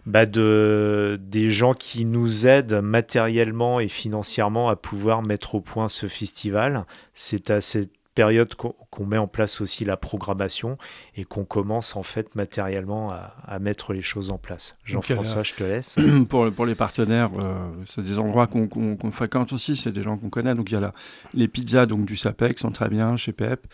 de, 0.05 1.19
des 1.21 1.51
gens 1.51 1.73
qui 1.73 2.05
nous 2.05 2.47
aident 2.47 2.81
matériellement 2.81 3.79
et 3.79 3.87
financièrement 3.87 4.69
à 4.69 4.75
pouvoir 4.75 5.21
mettre 5.23 5.55
au 5.55 5.61
point 5.61 5.89
ce 5.89 6.07
festival. 6.07 6.85
C'est 7.13 7.49
à 7.51 7.61
cette 7.61 7.96
période 8.17 8.55
qu'on 8.55 8.73
qu 8.91 9.03
met 9.03 9.19
en 9.19 9.27
place 9.27 9.61
aussi 9.61 9.85
la 9.85 9.95
programmation 9.95 10.79
et 11.15 11.23
qu'on 11.23 11.45
commence 11.45 11.95
en 11.95 12.01
fait 12.01 12.33
matériellement 12.33 13.11
à, 13.11 13.35
à, 13.45 13.59
mettre 13.59 13.93
les 13.93 14.01
choses 14.01 14.31
en 14.31 14.39
place. 14.39 14.75
Jean-François, 14.85 15.43
je 15.43 15.53
te 15.53 15.63
laisse. 15.63 15.97
Pour, 16.29 16.51
pour 16.51 16.65
les 16.65 16.73
partenaires, 16.73 17.29
euh, 17.39 17.69
c'est 17.85 18.03
des 18.03 18.17
endroits 18.17 18.47
qu'on 18.47 18.67
qu 18.67 18.97
qu 18.97 19.11
fréquente 19.11 19.53
aussi, 19.53 19.75
c'est 19.75 19.91
des 19.91 20.01
gens 20.01 20.17
qu'on 20.17 20.29
connaît. 20.29 20.55
Donc 20.55 20.71
il 20.71 20.73
y 20.73 20.77
a 20.77 20.79
la, 20.79 20.93
les 21.35 21.47
pizzas 21.47 21.85
donc, 21.85 22.05
du 22.05 22.15
Sapec 22.15 22.55
qui 22.55 22.61
sont 22.61 22.71
très 22.71 22.89
bien 22.89 23.17
chez 23.17 23.33
Pep. 23.33 23.67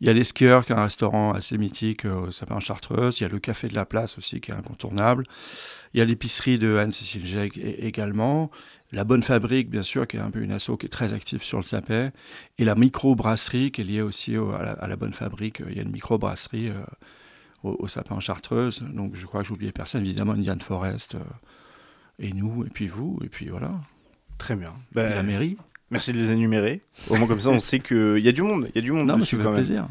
Il 0.00 0.06
y 0.06 0.10
a 0.10 0.12
les 0.12 0.22
skieurs, 0.22 0.64
qui 0.64 0.72
est 0.72 0.76
un 0.76 0.84
restaurant 0.84 1.32
assez 1.32 1.58
mythique 1.58 2.04
au 2.04 2.30
Sapin 2.30 2.60
Chartreuse. 2.60 3.18
Il 3.18 3.24
y 3.24 3.26
a 3.26 3.28
le 3.28 3.40
Café 3.40 3.66
de 3.66 3.74
la 3.74 3.84
Place 3.84 4.16
aussi, 4.16 4.40
qui 4.40 4.52
est 4.52 4.54
incontournable. 4.54 5.24
Il 5.92 5.98
y 5.98 6.00
a 6.00 6.04
l'épicerie 6.04 6.58
de 6.58 6.76
Anne-Cécile 6.76 7.26
Jacques 7.26 7.58
également. 7.58 8.50
La 8.90 9.04
Bonne 9.04 9.22
Fabrique, 9.22 9.68
bien 9.68 9.82
sûr, 9.82 10.06
qui 10.06 10.16
est 10.16 10.20
un 10.20 10.30
peu 10.30 10.40
une 10.40 10.52
asso 10.52 10.76
qui 10.78 10.86
est 10.86 10.90
très 10.90 11.12
active 11.12 11.42
sur 11.42 11.58
le 11.58 11.64
Sapin. 11.64 12.10
Et 12.58 12.64
la 12.64 12.74
micro-brasserie, 12.74 13.70
qui 13.70 13.82
est 13.82 13.84
liée 13.84 14.02
aussi 14.02 14.36
au, 14.36 14.52
à, 14.52 14.62
la, 14.62 14.72
à, 14.72 14.86
la, 14.86 14.96
Bonne 14.96 15.12
Fabrique. 15.12 15.62
Il 15.68 15.76
y 15.76 15.78
a 15.78 15.82
une 15.82 15.90
micro-brasserie 15.90 16.70
euh, 16.70 16.80
au, 17.62 17.76
au, 17.80 17.88
Sapin 17.88 18.18
Chartreuse. 18.20 18.82
Donc 18.82 19.14
je 19.14 19.26
crois 19.26 19.42
que 19.42 19.48
j'oubliais 19.48 19.72
personne, 19.72 20.04
évidemment, 20.04 20.32
Indian 20.32 20.58
Forest. 20.58 21.16
Euh, 21.16 21.18
et 22.18 22.32
nous, 22.32 22.64
et 22.64 22.70
puis 22.70 22.88
vous, 22.88 23.18
et 23.22 23.28
puis 23.28 23.48
voilà. 23.48 23.72
Très 24.38 24.56
bien. 24.56 24.72
Ben, 24.92 25.10
la 25.10 25.22
mairie. 25.22 25.56
Merci 25.90 26.12
de 26.12 26.18
les 26.18 26.30
énumérer. 26.30 26.82
Au 27.08 27.16
moins 27.16 27.26
comme 27.26 27.40
ça, 27.40 27.50
on 27.50 27.60
sait 27.60 27.80
qu'il 27.80 28.18
y 28.18 28.28
a 28.28 28.32
du 28.32 28.42
monde. 28.42 28.68
Il 28.70 28.76
y 28.76 28.78
a 28.78 28.82
du 28.82 28.92
monde 28.92 29.08
non, 29.08 29.18
dessus 29.18 29.36
mais 29.36 29.44
quand 29.44 29.50
même. 29.50 29.58
plaisir. 29.58 29.88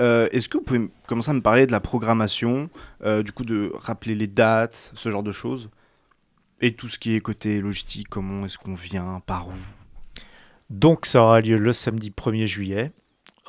Euh, 0.00 0.28
est-ce 0.32 0.48
que 0.48 0.58
vous 0.58 0.64
pouvez 0.64 0.90
commencer 1.06 1.30
à 1.30 1.34
me 1.34 1.40
parler 1.40 1.66
de 1.66 1.72
la 1.72 1.80
programmation, 1.80 2.70
euh, 3.04 3.22
du 3.22 3.32
coup 3.32 3.44
de 3.44 3.72
rappeler 3.74 4.14
les 4.14 4.26
dates, 4.26 4.92
ce 4.94 5.10
genre 5.10 5.22
de 5.22 5.32
choses? 5.32 5.70
Et 6.60 6.74
tout 6.74 6.88
ce 6.88 6.98
qui 6.98 7.14
est 7.14 7.20
côté 7.20 7.60
logistique, 7.60 8.08
comment 8.08 8.46
est-ce 8.46 8.58
qu'on 8.58 8.74
vient, 8.74 9.20
par 9.26 9.48
où? 9.48 9.52
Donc 10.70 11.06
ça 11.06 11.22
aura 11.22 11.40
lieu 11.40 11.58
le 11.58 11.72
samedi 11.72 12.10
1er 12.10 12.46
juillet. 12.46 12.92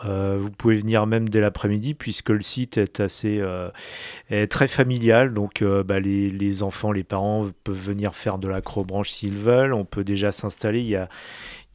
Euh, 0.06 0.38
vous 0.40 0.50
pouvez 0.50 0.76
venir 0.76 1.06
même 1.06 1.30
dès 1.30 1.40
l'après-midi 1.40 1.94
puisque 1.94 2.30
le 2.30 2.42
site 2.42 2.78
est 2.78 3.00
assez 3.00 3.42
est 4.30 4.52
très 4.52 4.68
familial. 4.68 5.34
Donc 5.34 5.64
bah, 5.64 6.00
les, 6.00 6.32
les 6.32 6.64
enfants, 6.64 6.92
les 6.92 7.04
parents 7.04 7.46
peuvent 7.64 7.76
venir 7.76 8.16
faire 8.16 8.40
de 8.40 8.48
l'acrobranche 8.48 9.12
s'ils 9.12 9.38
veulent. 9.38 9.74
On 9.74 9.86
peut 9.86 10.04
déjà 10.04 10.32
s'installer. 10.32 10.80
Il 10.82 10.88
y 10.88 10.96
a, 10.96 11.08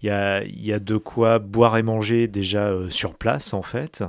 il 0.03 0.09
y, 0.09 0.73
a, 0.73 0.79
de 0.79 0.97
quoi 0.97 1.39
boire 1.41 1.77
et 1.77 1.83
manger 1.83 2.29
déjà 2.29 2.69
euh, 2.69 2.89
sur 2.89 3.15
place 3.15 3.53
en 3.53 3.63
fait. 3.63 4.05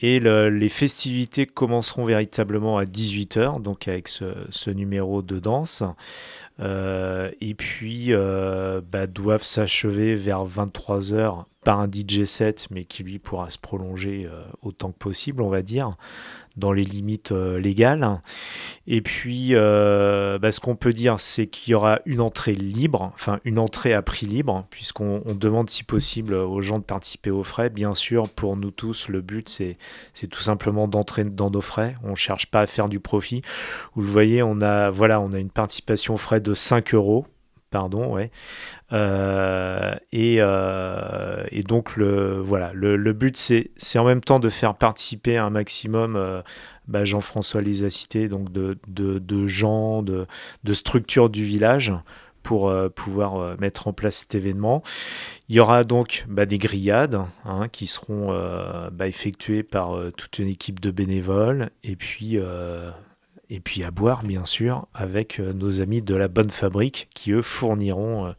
Et 0.00 0.18
le- 0.18 0.50
les 0.50 0.68
festivités 0.68 1.46
commenceront 1.46 2.04
véritablement 2.04 2.78
à 2.78 2.84
18h, 2.84 3.60
donc 3.62 3.86
avec 3.86 4.08
ce, 4.08 4.70
numéro 4.70 5.22
de 5.22 5.38
danse. 5.38 5.84
Euh, 6.60 7.30
et 7.40 7.54
puis 7.54 8.06
euh, 8.08 8.80
bah, 8.90 9.06
doivent 9.06 9.44
s'achever 9.44 10.16
vers 10.16 10.44
23h 10.44 11.44
par 11.62 11.80
un 11.80 11.88
DJ 11.88 12.24
set, 12.24 12.66
mais 12.70 12.84
qui 12.84 13.04
lui 13.04 13.18
pourra 13.18 13.48
se 13.50 13.58
prolonger 13.58 14.28
autant 14.62 14.90
que 14.90 14.98
possible, 14.98 15.40
on 15.42 15.48
va 15.48 15.62
dire, 15.62 15.96
dans 16.56 16.72
les 16.72 16.84
limites 16.84 17.32
euh, 17.32 17.58
légales. 17.58 18.20
Et 18.86 19.00
puis, 19.00 19.50
euh, 19.52 20.38
bah, 20.38 20.52
ce 20.52 20.60
qu'on 20.60 20.76
peut 20.76 20.92
dire, 20.92 21.18
c'est 21.18 21.46
qu'il 21.46 21.72
y 21.72 21.74
aura 21.74 22.00
une 22.06 22.20
entrée 22.20 22.54
libre, 22.54 23.12
enfin 23.14 23.38
une 23.44 23.58
entrée 23.58 23.94
à 23.94 24.02
prix 24.02 24.26
libre, 24.26 24.66
puisqu'on 24.70 25.22
on 25.24 25.34
demande 25.34 25.70
si 25.70 25.84
possible 25.84 26.34
aux 26.34 26.60
gens 26.60 26.78
de 26.78 26.84
participer 26.84 27.30
aux 27.30 27.44
frais. 27.44 27.70
Bien 27.70 27.94
sûr, 27.94 28.28
pour 28.28 28.56
nous 28.56 28.70
tous, 28.70 29.08
le 29.08 29.20
but, 29.20 29.48
c'est 29.48 30.26
tout 30.28 30.42
simplement 30.42 30.88
d'entrer 30.88 31.24
dans 31.24 31.50
nos 31.50 31.60
frais. 31.60 31.96
On 32.04 32.10
ne 32.10 32.16
cherche 32.16 32.46
pas 32.46 32.60
à 32.60 32.66
faire 32.66 32.88
du 32.88 33.00
profit. 33.00 33.42
Vous 33.94 34.02
le 34.02 34.08
voyez, 34.08 34.42
on 34.42 34.60
a, 34.60 34.90
on 34.90 35.32
a 35.32 35.38
une 35.38 35.50
participation 35.50 36.14
aux 36.14 36.18
frais 36.18 36.40
de 36.40 36.54
5 36.54 36.94
euros. 36.94 37.26
Pardon, 37.74 38.14
ouais. 38.14 38.30
Euh, 38.92 39.96
et, 40.12 40.36
euh, 40.38 41.44
et 41.50 41.64
donc, 41.64 41.96
le, 41.96 42.38
voilà, 42.38 42.70
le, 42.72 43.12
but, 43.12 43.36
c'est 43.36 43.98
en 43.98 44.04
même 44.04 44.20
temps 44.20 44.38
de 44.38 44.48
faire 44.48 44.76
participer 44.76 45.38
un 45.38 45.50
maximum, 45.50 46.14
euh, 46.14 46.40
bah, 46.86 47.04
Jean-François 47.04 47.62
les 47.62 47.82
a 47.82 47.90
cités, 47.90 48.28
donc 48.28 48.52
de, 48.52 49.46
gens, 49.48 50.04
de, 50.04 50.24
structures 50.72 51.30
du 51.30 51.42
village 51.42 51.92
pour 52.44 52.72
pouvoir 52.94 53.58
mettre 53.58 53.88
en 53.88 53.92
place 53.92 54.18
cet 54.18 54.36
événement. 54.36 54.84
Il 55.48 55.56
y 55.56 55.60
aura 55.60 55.82
donc 55.82 56.26
bah, 56.28 56.46
des 56.46 56.58
grillades 56.58 57.22
hein, 57.44 57.66
qui 57.72 57.88
seront 57.88 58.28
bah, 58.92 59.08
effectuées 59.08 59.64
par 59.64 59.98
toute 60.16 60.38
une 60.38 60.46
équipe 60.46 60.78
de 60.78 60.92
bénévoles 60.92 61.70
et 61.82 61.96
puis, 61.96 62.38
et 63.50 63.60
puis 63.60 63.84
à 63.84 63.90
boire 63.90 64.22
bien 64.22 64.44
sûr 64.44 64.86
avec 64.94 65.40
euh, 65.40 65.52
nos 65.52 65.80
amis 65.80 66.02
de 66.02 66.14
la 66.14 66.28
Bonne 66.28 66.50
Fabrique 66.50 67.08
qui 67.14 67.32
eux 67.32 67.42
fourniront 67.42 68.26
euh, 68.26 68.32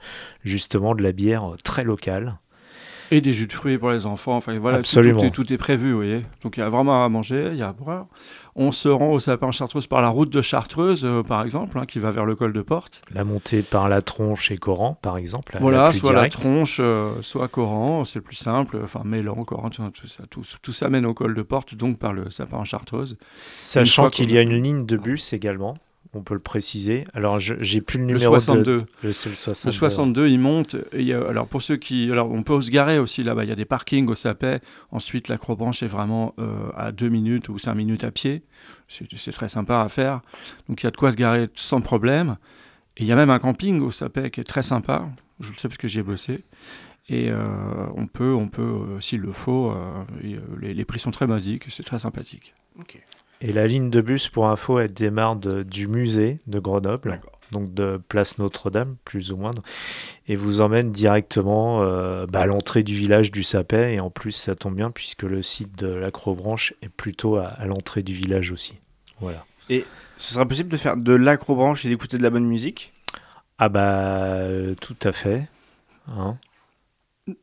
justement 0.44 0.96
de 0.96 1.04
la 1.04 1.12
bière 1.12 1.54
euh, 1.54 1.58
très 1.64 1.84
locale. 1.84 2.40
Et 3.12 3.22
des 3.22 3.34
jus 3.34 3.48
de 3.48 3.54
fruits 3.54 3.78
pour 3.78 3.92
les 3.92 4.06
enfants. 4.06 4.36
Enfin 4.36 4.58
voilà, 4.60 4.78
tout- 4.82 4.86
est, 5.26 5.30
tout 5.32 5.54
est 5.54 5.58
prévu, 5.58 5.92
vous 5.92 5.98
voyez. 5.98 6.26
Donc 6.44 6.58
il 6.58 6.60
y 6.62 6.64
a 6.64 6.70
vraiment 6.70 7.04
à 7.06 7.10
manger, 7.10 7.50
il 7.52 7.58
y 7.58 7.62
a 7.62 7.70
à 7.70 7.74
boire. 7.74 8.08
On 8.56 8.72
se 8.72 8.88
rend 8.88 9.12
au 9.12 9.20
sapin 9.20 9.52
Chartreuse 9.52 9.86
par 9.86 10.02
la 10.02 10.08
route 10.08 10.30
de 10.30 10.42
Chartreuse, 10.42 11.04
euh, 11.04 11.24
par 11.24 11.44
exemple, 11.44 11.78
hein, 11.78 11.86
qui 11.86 12.00
va 12.00 12.10
vers 12.12 12.26
le 12.26 12.36
col 12.36 12.54
de 12.54 12.62
Porte. 12.62 13.02
La 13.14 13.24
montée 13.26 13.62
par 13.62 13.90
la 13.90 14.02
tronche 14.02 14.50
et 14.52 14.58
Coran 14.58 14.98
par 15.02 15.18
exemple. 15.18 15.56
la 15.56 15.60
voilà, 15.60 15.92
soit 15.92 16.12
directe. 16.12 16.36
la 16.36 16.42
tronche, 16.42 16.78
euh, 16.80 17.12
soit 17.22 17.48
Coran, 17.50 18.06
c'est 18.06 18.20
le 18.20 18.24
plus 18.24 18.38
simple. 18.38 18.80
Enfin, 18.84 19.02
Mélan, 19.04 19.44
Coran, 19.44 19.70
tout, 19.70 19.84
tout 19.90 20.08
ça, 20.08 20.24
tout, 20.30 20.44
tout 20.62 20.74
ça 20.74 20.90
mène 20.90 21.06
au 21.06 21.14
col 21.14 21.34
de 21.34 21.42
Porte, 21.42 21.76
donc 21.76 22.00
par 22.00 22.14
le 22.14 22.30
sapin 22.30 22.64
Chartreuse. 22.64 23.18
Sachant 23.50 24.10
qu'il 24.10 24.32
y 24.32 24.38
a 24.38 24.42
une 24.42 24.62
ligne 24.62 24.86
de 24.86 24.98
bus 24.98 25.34
également, 25.34 25.76
on 26.16 26.22
peut 26.24 26.34
le 26.34 26.40
préciser. 26.40 27.06
Alors 27.14 27.40
je- 27.40 27.56
j'ai 27.60 27.82
plus 27.82 27.98
le 28.00 28.06
Le 28.06 28.14
numéro 28.14 28.34
62. 28.40 28.78
de... 28.78 28.86
Le, 29.04 29.14
c'est 29.14 29.30
le 29.30 29.36
62. 29.36 29.68
Le 29.70 29.72
62, 29.72 30.28
il 30.30 30.40
monte. 30.40 30.76
Et 30.94 31.02
il 31.02 31.08
y 31.08 31.14
a- 31.14 31.28
alors 31.28 31.48
pour 31.48 31.62
ceux 31.62 31.78
qui, 31.78 32.12
alors 32.12 32.32
on 32.32 32.42
peut 32.44 32.60
se 32.62 32.72
garer 32.72 32.98
aussi 33.00 33.24
là-bas. 33.24 33.44
Il 33.44 33.50
y 33.50 33.54
a 33.54 33.56
des 33.56 33.66
parkings 33.66 34.08
au 34.10 34.16
Sapet. 34.16 34.62
Ensuite, 34.92 35.28
l'acrobranche 35.28 35.84
est 35.84 35.88
vraiment 35.88 36.34
euh, 36.40 36.70
à 36.76 36.92
2 36.92 37.10
minutes 37.10 37.50
ou 37.50 37.58
5 37.58 37.74
minutes 37.76 38.04
à 38.04 38.12
pied. 38.12 38.44
C'est 38.88 39.32
très 39.32 39.50
sympa 39.50 39.82
à 39.82 39.90
faire. 39.90 40.22
Donc 40.70 40.82
il 40.82 40.86
y 40.86 40.88
a 40.88 40.92
de 40.92 40.98
quoi 40.98 41.12
se 41.12 41.18
garer 41.18 41.50
sans 41.56 41.82
problème. 41.82 42.38
Et 42.98 43.04
il 43.04 43.08
y 43.08 43.12
a 43.12 43.16
même 43.16 43.30
un 43.30 43.40
camping 43.40 43.82
au 43.82 43.92
Sapet 43.92 44.32
qui 44.32 44.40
est 44.40 44.46
très 44.46 44.64
sympa. 44.64 45.08
Je 45.42 45.52
le 45.52 45.58
sais 45.58 45.68
parce 45.68 45.78
que 45.78 45.88
j'y 45.88 46.00
ai 46.00 46.04
bossé. 46.04 46.44
Et 47.10 47.30
euh, 47.30 47.46
on 47.96 48.08
peut, 48.08 48.34
on 48.34 48.48
peut, 48.48 48.62
euh, 48.64 49.00
s'il 49.02 49.20
le 49.22 49.32
faut, 49.32 49.72
les, 50.60 50.74
les 50.74 50.86
prix 50.86 50.98
sont 51.00 51.12
très 51.12 51.28
modiques. 51.28 51.66
C'est 51.70 51.84
très 51.84 52.00
sympathique. 52.00 52.56
Et 53.42 53.52
la 53.54 53.68
ligne 53.68 53.90
de 53.90 54.02
bus, 54.02 54.30
pour 54.30 54.48
info, 54.48 54.80
elle 54.80 54.94
démarre 54.94 55.36
de- 55.36 55.64
du 55.64 55.88
musée 55.88 56.40
de 56.48 56.60
Grenoble, 56.60 57.10
donc 57.52 57.74
de 57.74 58.02
Place 58.10 58.38
Notre-Dame, 58.38 58.96
plus 59.06 59.32
ou 59.32 59.38
moins, 59.38 59.52
et 60.28 60.36
vous 60.36 60.62
emmène 60.62 60.92
directement 60.92 61.84
euh, 61.84 62.26
bah, 62.26 62.42
à 62.42 62.46
l'entrée 62.46 62.82
du 62.84 62.96
village 62.96 63.32
du 63.32 63.44
Sapet. 63.44 63.94
Et 63.96 64.00
en 64.00 64.10
plus, 64.10 64.32
ça 64.32 64.56
tombe 64.56 64.76
bien 64.76 64.90
puisque 64.90 65.24
le 65.24 65.44
site 65.44 65.78
de 65.78 65.88
l'Acrobranche 65.88 66.74
est 66.82 66.90
plutôt 66.90 67.36
à, 67.36 67.48
à 67.48 67.66
l'entrée 67.68 68.04
du 68.04 68.14
village 68.14 68.52
aussi. 68.52 68.76
Voilà. 69.20 69.46
Ce 70.18 70.34
sera 70.34 70.46
possible 70.46 70.70
de 70.70 70.78
faire 70.78 70.96
de 70.96 71.14
l'acrobranche 71.14 71.86
et 71.86 71.90
d'écouter 71.90 72.18
de 72.18 72.24
la 72.24 72.30
bonne 72.30 72.46
musique? 72.46 72.94
Ah 73.58 73.68
bah, 73.70 73.82
euh, 74.40 74.76
tout 74.80 74.96
à 75.04 75.12
fait. 75.12 75.48
Hein. 76.08 76.36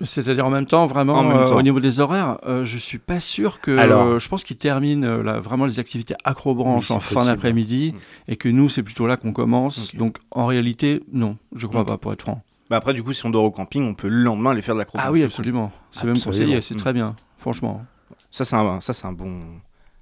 C'est-à-dire 0.00 0.46
en 0.46 0.50
même 0.50 0.66
temps, 0.66 0.86
vraiment, 0.86 1.14
En 1.14 1.24
même 1.24 1.36
euh, 1.38 1.48
temps. 1.48 1.56
au 1.56 1.62
niveau 1.62 1.80
des 1.80 1.98
horaires, 1.98 2.38
euh, 2.46 2.64
je 2.64 2.78
suis 2.78 2.98
pas 2.98 3.18
sûr 3.18 3.60
que. 3.60 3.76
Alors- 3.76 4.04
euh, 4.04 4.18
je 4.20 4.28
pense 4.28 4.44
qu'ils 4.44 4.56
terminent 4.56 5.04
euh, 5.06 5.22
là, 5.24 5.40
vraiment 5.40 5.66
les 5.66 5.80
activités 5.80 6.14
acrobranche 6.22 6.90
Oui, 6.90 6.96
en 6.96 7.00
fin 7.00 7.24
d'après-midi 7.26 7.92
Mm. 7.94 7.98
et 8.32 8.36
que 8.36 8.48
nous, 8.48 8.68
c'est 8.68 8.84
plutôt 8.84 9.08
là 9.08 9.16
qu'on 9.16 9.32
commence. 9.32 9.94
Donc 9.96 10.18
en 10.30 10.46
réalité, 10.46 11.02
non, 11.12 11.36
je 11.54 11.66
crois 11.66 11.84
pas, 11.84 11.98
pour 11.98 12.12
être 12.12 12.22
franc. 12.22 12.42
bah 12.70 12.76
Après, 12.76 12.94
du 12.94 13.02
coup, 13.02 13.12
si 13.12 13.26
on 13.26 13.30
dort 13.30 13.42
au 13.42 13.50
camping, 13.50 13.82
on 13.82 13.94
peut 13.94 14.08
le 14.08 14.22
lendemain 14.22 14.50
aller 14.52 14.62
faire 14.62 14.74
de 14.76 14.78
l'acrobranche. 14.80 15.06
Ah 15.08 15.10
oui, 15.12 15.24
absolument. 15.24 15.72
C'est 15.90 16.04
même 16.04 16.18
conseillé, 16.18 16.60
c'est 16.60 16.74
Mm. 16.74 16.78
très 16.78 16.92
bien, 16.92 17.16
franchement. 17.38 17.84
Ça, 18.30 18.44
c'est 18.44 18.54
un, 18.56 18.78
ça, 18.80 18.92
c'est 18.92 19.06
un, 19.06 19.12
bon, 19.12 19.40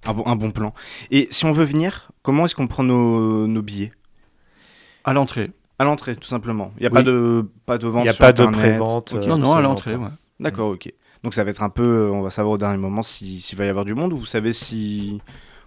un, 0.04 0.12
bon, 0.12 0.22
un 0.26 0.36
bon 0.36 0.50
plan. 0.50 0.74
Et 1.10 1.26
si 1.30 1.46
on 1.46 1.52
veut 1.52 1.64
venir, 1.64 2.10
comment 2.22 2.44
est-ce 2.44 2.54
qu'on 2.54 2.66
prend 2.68 2.82
nos, 2.84 3.46
nos 3.46 3.62
billets? 3.62 3.92
À 5.04 5.14
l'entrée. 5.14 5.50
À 5.80 5.84
l'entrée, 5.84 6.14
tout 6.14 6.28
simplement. 6.28 6.72
Il 6.76 6.82
n'y 6.82 6.86
a 6.86 6.90
Oui. 6.90 6.94
pas, 6.96 7.02
de, 7.02 7.46
pas 7.64 7.78
de 7.78 7.86
vente 7.86 8.02
Il 8.02 8.04
n'y 8.04 8.08
a 8.10 8.12
sur 8.12 8.20
pas 8.20 8.32
de 8.34 8.42
Internet. 8.42 8.70
prévente. 8.70 9.14
Ok. 9.14 9.24
euh, 9.24 9.26
non, 9.28 9.38
non, 9.38 9.54
à 9.54 9.62
l'entrée, 9.62 9.96
ouais. 9.96 10.08
D'accord, 10.38 10.70
ok. 10.72 10.92
Donc 11.24 11.32
ça 11.34 11.42
va 11.42 11.48
être 11.50 11.62
un 11.62 11.70
peu, 11.70 11.82
euh, 11.82 12.10
on 12.10 12.20
va 12.20 12.28
savoir 12.30 12.52
au 12.54 12.58
dernier 12.58 12.76
moment 12.78 13.02
si- 13.02 13.40
s'il 13.40 13.56
va 13.58 13.64
y 13.64 13.68
avoir 13.68 13.84
du 13.86 13.94
monde 13.94 14.12
ou 14.12 14.18
vous 14.18 14.26
savez 14.26 14.52
si 14.52 15.20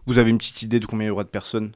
vous 0.05 0.17
avez 0.19 0.29
une 0.29 0.37
petite 0.37 0.61
idée 0.61 0.79
de 0.79 0.85
combien 0.85 1.05
il 1.05 1.07
y 1.07 1.11
aura 1.11 1.23
de 1.23 1.29
personnes 1.29 1.71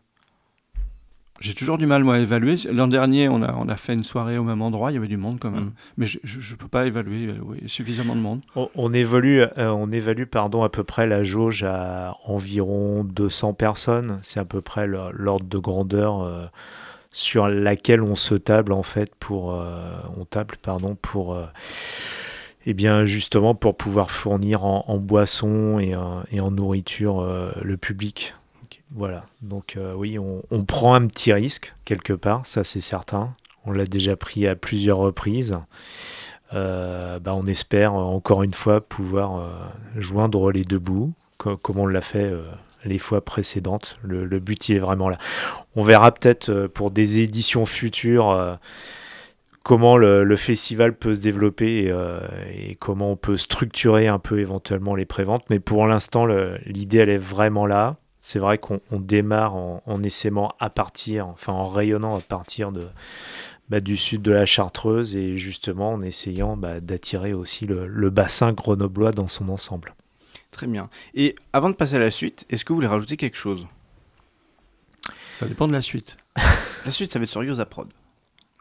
J'ai 1.39 1.53
toujours 1.53 1.77
du 1.77 1.85
mal, 1.85 2.03
moi, 2.03 2.15
à 2.15 2.19
évaluer. 2.19 2.55
L'an 2.71 2.87
dernier, 2.87 3.29
on 3.29 3.43
a, 3.43 3.53
on 3.55 3.69
a 3.69 3.75
fait 3.75 3.93
une 3.93 4.03
soirée 4.03 4.37
au 4.39 4.43
même 4.43 4.61
endroit, 4.63 4.91
il 4.91 4.95
y 4.95 4.97
avait 4.97 5.07
du 5.07 5.17
monde 5.17 5.37
quand 5.39 5.51
même. 5.51 5.65
Mm. 5.65 5.73
Mais 5.97 6.05
je 6.07 6.17
ne 6.23 6.57
peux 6.57 6.67
pas 6.67 6.87
évaluer 6.87 7.27
euh, 7.29 7.35
oui, 7.43 7.59
suffisamment 7.67 8.15
de 8.15 8.21
monde. 8.21 8.41
On, 8.55 8.63
euh, 8.65 8.69
on 8.75 9.91
évalue 9.91 10.23
pardon, 10.25 10.63
à 10.63 10.69
peu 10.69 10.83
près 10.83 11.05
la 11.05 11.23
jauge 11.23 11.63
à 11.63 12.15
environ 12.25 13.03
200 13.03 13.53
personnes. 13.53 14.17
C'est 14.23 14.39
à 14.39 14.45
peu 14.45 14.61
près 14.61 14.87
l'ordre 14.87 15.45
de 15.45 15.57
grandeur 15.59 16.21
euh, 16.23 16.45
sur 17.17 17.47
laquelle 17.47 18.03
on 18.03 18.13
se 18.13 18.35
table 18.35 18.71
en 18.71 18.83
fait 18.83 19.11
pour, 19.15 19.51
euh, 19.51 19.91
on 20.19 20.25
table 20.25 20.55
pardon 20.61 20.95
pour, 21.01 21.33
euh, 21.33 21.45
eh 22.67 22.75
bien 22.75 23.05
justement 23.05 23.55
pour 23.55 23.75
pouvoir 23.75 24.11
fournir 24.11 24.65
en, 24.65 24.97
boisson 24.97 25.79
et, 25.79 25.95
en 25.95 26.51
nourriture 26.51 27.21
euh, 27.21 27.51
le 27.63 27.75
public. 27.75 28.35
Voilà. 28.91 29.25
Donc 29.41 29.79
oui, 29.95 30.19
on, 30.19 30.63
prend 30.63 30.93
un 30.93 31.07
petit 31.07 31.33
risque 31.33 31.73
quelque 31.85 32.13
part, 32.13 32.45
ça 32.45 32.63
c'est 32.63 32.81
certain. 32.81 33.33
On 33.65 33.71
l'a 33.71 33.85
déjà 33.85 34.15
pris 34.15 34.45
à 34.45 34.55
plusieurs 34.55 34.99
reprises. 34.99 35.57
Bah, 36.53 37.19
on 37.25 37.47
espère 37.47 37.95
encore 37.95 38.43
une 38.43 38.53
fois 38.53 38.79
pouvoir 38.79 39.73
joindre 39.97 40.51
les 40.51 40.63
deux 40.63 40.79
bouts, 40.79 41.13
co- 41.39 41.57
comme 41.57 41.79
on 41.79 41.87
l'a 41.87 41.99
fait 41.99 42.31
les 42.87 42.99
fois 42.99 43.23
précédentes. 43.23 43.97
Le, 44.03 44.39
but 44.39 44.69
il 44.69 44.77
est 44.77 44.79
vraiment 44.79 45.09
là. 45.09 45.17
On 45.75 45.83
verra 45.83 46.11
peut-être 46.11 46.49
euh, 46.49 46.67
pour 46.67 46.91
des 46.91 47.19
éditions 47.19 47.65
futures 47.65 48.31
euh, 48.31 48.55
comment 49.63 49.97
le, 49.97 50.35
festival 50.35 50.95
peut 50.95 51.13
se 51.13 51.21
développer 51.21 51.83
et, 51.83 51.91
euh, 51.91 52.19
et 52.51 52.75
comment 52.75 53.11
on 53.11 53.15
peut 53.15 53.37
structurer 53.37 54.07
un 54.07 54.19
peu 54.19 54.39
éventuellement 54.39 54.95
les 54.95 55.05
préventes. 55.05 55.43
Mais 55.49 55.59
pour 55.59 55.85
l'instant, 55.87 56.25
l'idée 56.65 56.99
elle 56.99 57.09
est 57.09 57.17
vraiment 57.17 57.65
là. 57.65 57.97
C'est 58.19 58.39
vrai 58.39 58.57
qu'on 58.57 58.81
on 58.91 58.99
démarre 58.99 59.55
en, 59.55 59.83
en 59.85 60.03
essaimant 60.03 60.53
à 60.59 60.69
partir, 60.69 61.27
enfin 61.27 61.53
en 61.53 61.63
rayonnant 61.63 62.17
à 62.17 62.21
partir 62.21 62.71
de, 62.71 62.87
bah, 63.69 63.79
du 63.79 63.95
sud 63.95 64.21
de 64.21 64.31
la 64.31 64.45
Chartreuse 64.45 65.15
et 65.15 65.37
justement 65.37 65.91
en 65.91 66.01
essayant 66.01 66.57
bah, 66.57 66.79
d'attirer 66.79 67.33
aussi 67.33 67.67
le 67.67 68.09
bassin 68.09 68.53
grenoblois 68.53 69.11
dans 69.11 69.27
son 69.27 69.49
ensemble. 69.49 69.93
Très 70.51 70.67
bien. 70.67 70.89
Et 71.13 71.35
avant 71.53 71.69
de 71.69 71.75
passer 71.75 71.95
à 71.95 71.99
la 71.99 72.11
suite, 72.11 72.45
est-ce 72.49 72.65
que 72.65 72.73
vous 72.73 72.77
voulez 72.77 72.87
rajouter 72.87 73.17
quelque 73.17 73.37
chose? 73.37 73.67
Ça 75.33 75.45
dépend 75.45 75.67
de 75.67 75.73
la 75.73 75.81
suite. 75.81 76.17
La 76.85 76.91
suite, 76.91 77.11
ça 77.11 77.19
va 77.19 77.23
être 77.23 77.29
sur 77.29 77.43
Yosa 77.43 77.65
Prod. 77.65 77.89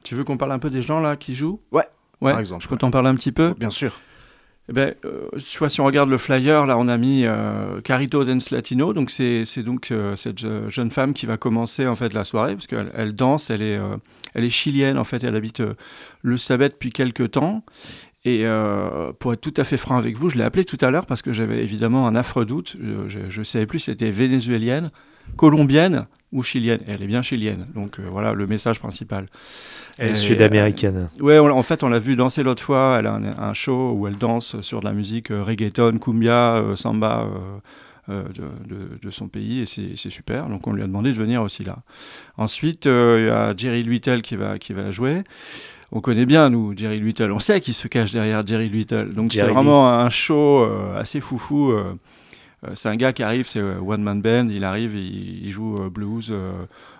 Tu 0.02 0.14
veux 0.16 0.24
qu'on 0.24 0.36
parle 0.36 0.50
un 0.52 0.58
peu 0.58 0.68
des 0.68 0.82
gens 0.82 1.00
là 1.00 1.16
qui 1.16 1.34
jouent? 1.34 1.60
Ouais, 1.70 1.84
Ouais, 2.20 2.32
par 2.32 2.40
exemple, 2.40 2.64
je 2.64 2.68
peux 2.68 2.76
t'en 2.76 2.90
parler 2.90 3.08
un 3.08 3.14
petit 3.14 3.30
peu? 3.30 3.54
Bien 3.58 3.70
sûr. 3.70 4.00
Eh 4.68 4.72
ben, 4.72 4.94
euh, 5.04 5.28
tu 5.38 5.58
vois, 5.58 5.68
si 5.68 5.80
on 5.80 5.84
regarde 5.84 6.08
le 6.10 6.18
flyer, 6.18 6.66
là, 6.66 6.76
on 6.76 6.88
a 6.88 6.96
mis 6.96 7.22
euh, 7.24 7.80
Carito 7.82 8.24
Dance 8.24 8.50
Latino. 8.50 8.92
Donc, 8.92 9.10
c'est 9.12 9.44
donc 9.58 9.92
euh, 9.92 10.16
cette 10.16 10.40
je- 10.40 10.68
jeune 10.68 10.90
femme 10.90 11.12
qui 11.14 11.24
va 11.26 11.36
commencer 11.36 11.86
en 11.86 11.94
fait 11.94 12.12
la 12.12 12.24
soirée 12.24 12.54
parce 12.54 12.66
qu'elle 12.66 12.90
elle 12.96 13.14
danse. 13.14 13.48
Elle 13.50 13.62
est, 13.62 13.78
elle 14.34 14.42
est 14.42 14.50
chilienne 14.50 14.98
en 14.98 15.04
fait. 15.04 15.22
Elle 15.22 15.36
habite 15.36 15.62
le 16.22 16.36
Sabet 16.36 16.70
depuis 16.70 16.90
quelques 16.90 17.30
temps. 17.32 17.62
Et 18.28 18.40
euh, 18.44 19.12
pour 19.20 19.32
être 19.32 19.40
tout 19.40 19.54
à 19.56 19.62
fait 19.62 19.76
franc 19.76 19.96
avec 19.96 20.18
vous, 20.18 20.28
je 20.30 20.36
l'ai 20.36 20.42
appelée 20.42 20.64
tout 20.64 20.76
à 20.80 20.90
l'heure 20.90 21.06
parce 21.06 21.22
que 21.22 21.32
j'avais 21.32 21.62
évidemment 21.62 22.08
un 22.08 22.16
affreux 22.16 22.44
doute. 22.44 22.74
Euh, 22.82 23.04
je 23.08 23.38
ne 23.38 23.44
savais 23.44 23.66
plus 23.66 23.78
si 23.78 23.84
c'était 23.86 24.10
vénézuélienne, 24.10 24.90
colombienne 25.36 26.06
ou 26.32 26.42
chilienne. 26.42 26.80
Et 26.88 26.90
elle 26.92 27.02
est 27.04 27.06
bien 27.06 27.22
chilienne. 27.22 27.68
Donc, 27.74 28.00
euh, 28.00 28.02
voilà 28.10 28.32
le 28.32 28.48
message 28.48 28.80
principal. 28.80 29.26
Elle 29.98 30.10
est 30.10 30.14
sud-américaine. 30.14 31.08
Ouais, 31.20 31.38
on- 31.38 31.50
en 31.56 31.62
fait, 31.62 31.84
on 31.84 31.88
l'a 31.88 32.00
vu 32.00 32.16
danser 32.16 32.42
l'autre 32.42 32.64
fois. 32.64 32.96
Elle 32.98 33.06
a 33.06 33.12
un, 33.14 33.24
un 33.38 33.54
show 33.54 33.92
où 33.92 34.08
elle 34.08 34.18
danse 34.18 34.60
sur 34.60 34.80
de 34.80 34.86
la 34.86 34.92
musique 34.92 35.30
euh, 35.30 35.44
reggaeton, 35.44 35.96
cumbia, 35.98 36.56
euh, 36.56 36.74
samba 36.74 37.28
euh, 37.28 37.58
euh, 38.08 38.24
de, 38.34 38.74
de- 38.74 38.98
de 39.02 39.10
son 39.10 39.28
pays 39.28 39.60
et 39.60 39.66
c'est 39.66 40.10
super. 40.10 40.48
Donc, 40.48 40.66
on 40.66 40.72
lui 40.72 40.82
a 40.82 40.86
demandé 40.86 41.12
de 41.12 41.16
venir 41.16 41.42
aussi 41.42 41.62
là. 41.64 41.78
Ensuite, 42.38 42.86
euh, 42.86 43.18
il 43.20 43.26
y 43.26 43.30
a 43.30 43.54
Jerry 43.56 44.00
qui 44.22 44.34
va, 44.36 44.58
qui 44.58 44.72
va 44.72 44.90
jouer. 44.90 45.22
On 45.92 46.00
connaît 46.00 46.26
bien, 46.26 46.50
nous, 46.50 46.76
Jerry 46.76 47.00
Little. 47.00 47.30
On 47.32 47.38
sait 47.38 47.60
qu'il 47.60 47.74
se 47.74 47.86
cache 47.88 48.12
derrière 48.12 48.46
Jerry 48.46 48.68
Little. 48.68 49.14
Donc, 49.14 49.32
c'est 49.32 49.42
vraiment 49.42 49.88
un 49.88 50.10
show 50.10 50.62
euh, 50.64 50.98
assez 50.98 51.20
foufou. 51.20 51.70
euh. 51.70 51.94
Euh, 52.66 52.70
c'est 52.74 52.88
un 52.88 52.96
gars 52.96 53.12
qui 53.12 53.22
arrive, 53.22 53.46
c'est 53.46 53.60
One 53.62 54.02
Man 54.02 54.20
Band. 54.20 54.48
Il 54.50 54.64
arrive, 54.64 54.94
il, 54.96 55.44
il 55.44 55.50
joue 55.50 55.88
blues, 55.90 56.32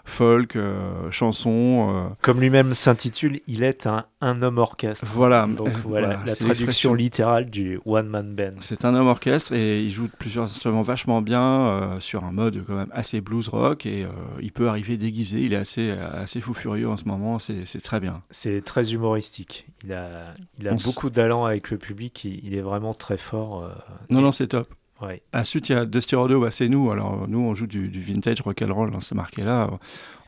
folk, 0.06 0.56
euh, 0.56 1.10
chanson. 1.10 1.88
euh, 1.90 2.14
Comme 2.22 2.40
lui-même 2.40 2.72
s'intitule, 2.72 3.40
il 3.46 3.62
est 3.62 3.86
un, 3.86 4.06
un 4.20 4.40
homme 4.40 4.58
orchestre. 4.58 5.04
Voilà, 5.12 5.46
Donc 5.46 5.68
euh, 5.68 5.72
voilà, 5.84 6.06
voilà, 6.08 6.22
la 6.24 6.34
traduction 6.36 6.94
littérale 6.94 7.50
du 7.50 7.80
one 7.84 8.06
man 8.08 8.34
band. 8.34 8.54
C'est 8.60 8.84
un 8.84 8.94
homme 8.94 9.08
orchestre 9.08 9.52
et 9.52 9.82
il 9.82 9.90
joue 9.90 10.08
plusieurs 10.18 10.44
instruments 10.44 10.82
vachement 10.82 11.20
bien 11.22 11.96
sur 12.00 12.24
un 12.24 12.32
mode 12.32 12.64
quand 12.66 12.74
même 12.74 12.90
assez 12.92 13.20
blues 13.20 13.48
rock 13.48 13.84
et 13.84 14.06
il 14.40 14.52
peut 14.52 14.68
arriver 14.68 14.96
déguisé. 14.96 15.40
Il 15.40 15.52
est 15.52 15.56
assez, 15.56 15.90
assez 15.90 16.40
fou 16.40 16.54
furieux 16.54 16.88
en 16.88 16.96
ce 16.96 17.04
moment, 17.04 17.38
c'est 17.38 17.82
très 17.82 18.00
bien. 18.00 18.22
C'est 18.30 18.64
très 18.64 18.94
humoristique. 18.94 19.66
Il 19.84 19.92
a, 19.92 20.34
il 20.58 20.68
a 20.68 20.74
beaucoup 20.74 21.10
d'allant 21.10 21.44
avec 21.44 21.70
le 21.70 21.78
public. 21.78 22.24
Il, 22.24 22.44
il 22.44 22.54
est 22.54 22.60
vraiment 22.62 22.94
très 22.94 23.16
fort. 23.18 23.68
Non, 24.10 24.20
non, 24.20 24.32
c'est 24.32 24.46
top. 24.46 24.72
Ouais. 25.02 25.22
Ensuite, 25.34 25.68
il 25.68 25.72
y 25.72 25.74
a 25.76 25.84
Dusty 25.84 26.14
Rodeo, 26.16 26.40
bah, 26.40 26.50
c'est 26.50 26.68
nous. 26.68 26.90
Alors, 26.90 27.26
nous, 27.28 27.38
on 27.40 27.54
joue 27.54 27.66
du, 27.66 27.88
du 27.88 28.00
vintage 28.00 28.40
rock'n'roll, 28.40 28.92
hein, 28.94 28.98
c'est 29.00 29.14
marqué 29.14 29.42
là. 29.42 29.70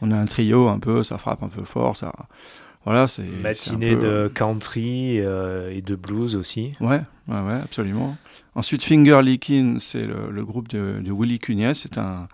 On 0.01 0.11
a 0.11 0.17
un 0.17 0.27
trio 0.27 0.69
un 0.69 0.79
peu, 0.79 1.03
ça 1.03 1.19
frappe 1.19 1.43
un 1.43 1.49
peu 1.49 1.65
fort. 1.65 1.97
Ça... 1.97 2.13
Voilà, 2.85 3.07
c'est. 3.09 3.25
Matinée 3.43 3.97
peu- 3.97 4.03
de 4.03 4.31
country 4.35 5.21
euh, 5.21 5.71
et 5.75 5.83
de 5.83 5.95
blues 5.97 6.37
aussi. 6.37 6.73
Ouais, 6.81 7.01
ouais, 7.29 7.41
ouais, 7.41 7.61
absolument. 7.63 8.17
Ensuite, 8.55 8.83
Finger 8.83 9.21
Lickin', 9.23 9.77
c'est 9.79 10.05
le, 10.05 10.31
le 10.31 10.45
groupe 10.45 10.69
de, 10.69 11.01
de 11.01 11.13
Willy 11.13 11.39
Cunha. 11.39 11.75
C'est 11.75 11.99
un. 11.99 12.29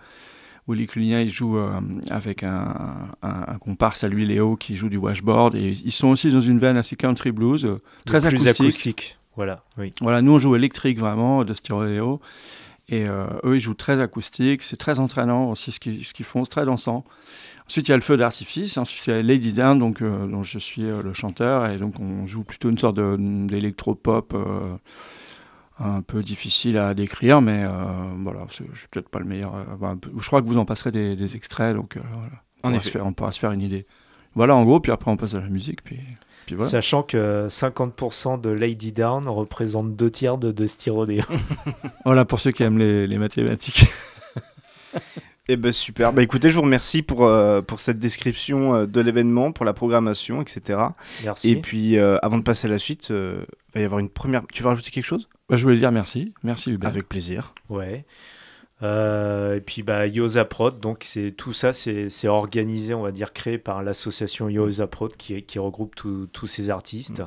Willy 0.67 0.87
Cunha, 0.87 1.21
il 1.21 1.29
joue 1.29 1.57
euh, 1.57 1.79
avec 2.09 2.41
un, 2.43 3.09
un, 3.21 3.43
un 3.47 3.57
comparse 3.59 4.03
à 4.03 4.07
lui, 4.07 4.25
Léo, 4.25 4.55
qui 4.55 4.75
joue 4.75 4.89
du 4.89 4.97
washboard. 4.97 5.53
Et 5.55 5.71
ils 5.83 5.91
sont 5.91 6.07
aussi 6.07 6.31
dans 6.31 6.41
une 6.41 6.57
veine 6.57 6.77
assez 6.77 6.95
country 6.95 7.31
blues, 7.31 7.65
euh, 7.65 7.81
très 8.05 8.19
Le 8.19 8.29
plus 8.29 8.47
acoustique. 8.47 8.61
acoustique. 8.61 9.17
Voilà, 9.35 9.63
oui. 9.77 9.91
Voilà, 10.01 10.21
nous, 10.21 10.33
on 10.33 10.37
joue 10.37 10.55
électrique 10.55 10.97
vraiment, 10.99 11.43
de 11.43 11.53
Rodeo. 11.71 12.21
Et 12.87 13.07
euh, 13.07 13.25
eux, 13.43 13.55
ils 13.55 13.59
jouent 13.59 13.73
très 13.73 13.99
acoustique. 13.99 14.61
C'est 14.61 14.77
très 14.77 14.99
entraînant 14.99 15.49
aussi 15.49 15.71
ce 15.71 15.79
qu'ils 15.79 16.05
ce 16.05 16.13
qu'ils 16.13 16.25
font, 16.25 16.43
c'est 16.45 16.51
très 16.51 16.65
dansant. 16.65 17.03
Ensuite, 17.67 17.87
il 17.87 17.91
y 17.91 17.93
a 17.93 17.97
le 17.97 18.01
feu 18.03 18.15
d'artifice. 18.15 18.77
Ensuite, 18.77 19.07
il 19.07 19.13
y 19.13 19.17
a 19.17 19.21
Lady 19.23 19.53
Dan, 19.53 19.79
donc, 19.79 20.01
euh, 20.03 20.27
dont 20.27 20.43
je 20.43 20.59
suis 20.59 20.85
euh, 20.85 21.01
le 21.01 21.11
chanteur. 21.13 21.67
Et 21.71 21.77
donc, 21.79 21.99
on 21.99 22.27
joue 22.27 22.43
plutôt 22.43 22.69
une 22.69 22.77
sorte 22.77 22.95
de- 22.95 23.17
d'électro-pop 23.47 24.33
euh, 24.35 24.75
un 25.79 26.01
peu 26.03 26.21
difficile 26.21 26.77
à 26.77 26.93
décrire. 26.93 27.41
Mais 27.41 27.63
euh, 27.65 27.71
voilà, 28.19 28.45
je 28.49 28.55
suis 28.77 28.87
peut-être 28.91 29.09
pas 29.09 29.17
le 29.19 29.25
meilleur. 29.25 29.53
je 30.17 30.27
crois 30.27 30.41
que 30.43 30.47
vous 30.47 30.59
en 30.59 30.65
passerez 30.65 30.91
des, 30.91 31.15
des 31.15 31.35
extraits. 31.35 31.75
Donc, 31.75 31.97
euh, 31.97 32.01
voilà. 32.13 32.29
on, 32.63 32.67
En 32.67 32.69
pourra 32.69 32.75
effet. 32.77 32.83
se 32.85 32.89
faire, 32.91 33.05
on 33.07 33.13
pourra 33.13 33.31
se 33.31 33.39
faire 33.39 33.51
une 33.51 33.61
idée. 33.61 33.87
Voilà, 34.35 34.55
en 34.55 34.63
gros. 34.63 34.79
Puis 34.79 34.91
après, 34.91 35.09
on 35.09 35.17
passe 35.17 35.33
à 35.33 35.39
la 35.41 35.49
musique. 35.49 35.83
Puis, 35.83 35.99
puis 36.45 36.55
voilà. 36.55 36.69
Sachant 36.69 37.03
que 37.03 37.47
50% 37.49 38.39
de 38.39 38.49
Lady 38.49 38.91
Down 38.91 39.27
représente 39.27 39.95
deux 39.95 40.11
tiers 40.11 40.37
de 40.37 40.51
Dusty 40.51 40.89
Rodeo. 40.89 41.23
Voilà, 42.05 42.23
pour 42.23 42.39
ceux 42.39 42.51
qui 42.51 42.61
aiment 42.61 42.77
les, 42.77 43.07
les 43.07 43.17
mathématiques. 43.17 43.87
Eh 45.47 45.57
ben 45.57 45.71
super. 45.71 46.11
Bah 46.11 46.23
écoutez, 46.23 46.49
je 46.49 46.55
vous 46.55 46.63
remercie 46.63 47.03
pour, 47.03 47.25
euh, 47.25 47.61
pour 47.61 47.79
cette 47.79 47.99
description 47.99 48.73
euh, 48.73 48.85
de 48.87 48.99
l'événement, 48.99 49.51
pour 49.51 49.63
la 49.63 49.73
programmation, 49.73 50.41
etc. 50.41 50.79
Merci. 51.23 51.51
Et 51.51 51.55
puis, 51.57 51.97
euh, 51.99 52.17
avant 52.23 52.39
de 52.39 52.43
passer 52.43 52.67
à 52.67 52.71
la 52.71 52.79
suite, 52.79 53.11
euh, 53.11 53.45
va 53.75 53.81
y 53.81 53.83
avoir 53.83 53.99
une 53.99 54.09
première. 54.09 54.41
Tu 54.51 54.63
veux 54.63 54.69
rajouter 54.69 54.89
quelque 54.89 55.03
chose? 55.03 55.29
Bah, 55.47 55.55
je 55.55 55.61
voulais 55.63 55.77
dire 55.77 55.91
merci. 55.91 56.33
Merci, 56.41 56.71
Hubert. 56.71 56.89
Avec 56.89 57.07
plaisir. 57.07 57.53
Ouais. 57.69 58.05
Euh, 58.83 59.55
et 59.55 59.61
puis 59.61 59.83
bah, 59.83 60.05
Yosa 60.05 60.43
Prod, 60.45 60.79
donc 60.79 61.03
c'est 61.03 61.31
tout 61.31 61.53
ça, 61.53 61.71
c'est 61.73 62.27
organisé, 62.27 62.93
on 62.93 63.01
va 63.01 63.11
dire, 63.11 63.33
créé 63.33 63.57
par 63.57 63.83
l'association 63.83 64.49
Yosa 64.49 64.87
Prod 64.87 65.15
qui, 65.15 65.41
qui 65.43 65.59
regroupe 65.59 65.95
tous 65.95 66.47
ces 66.47 66.69
artistes. 66.69 67.23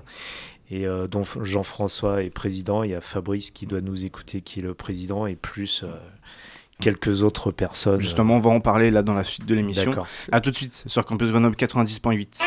Et 0.71 0.87
euh, 0.87 1.07
dont 1.07 1.23
Jean-François 1.43 2.23
est 2.23 2.31
président, 2.31 2.83
il 2.83 2.91
y 2.91 2.95
a 2.95 3.01
Fabrice 3.01 3.51
qui 3.51 3.67
doit 3.67 3.81
nous 3.81 4.05
écouter, 4.05 4.43
qui 4.43 4.61
est 4.61 4.63
le 4.63 4.75
président, 4.75 5.27
et 5.27 5.35
plus 5.35 5.83
euh, 5.83 5.89
quelques 6.79 7.23
autres 7.23 7.51
personnes. 7.53 8.01
Justement, 8.01 8.37
on 8.37 8.41
va 8.41 8.51
en 8.51 8.61
parler 8.61 8.91
là 8.91 9.03
dans 9.03 9.15
la 9.15 9.25
suite 9.25 9.47
de 9.47 9.55
l'émission. 9.55 9.95
À 10.31 10.43
tout 10.43 10.51
de 10.51 10.57
suite 10.57 10.85
sur 10.87 11.07
Campus 11.07 11.31
Grenoble 11.31 11.57
90.8. 11.57 12.43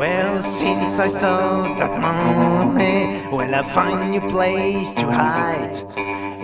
Well, 0.00 0.40
since 0.40 0.98
I 0.98 1.08
started 1.08 2.00
money, 2.00 3.28
well, 3.30 3.54
I 3.54 3.62
find 3.62 4.16
a 4.16 4.20
place 4.30 4.92
to 4.92 5.12
hide. 5.12 5.82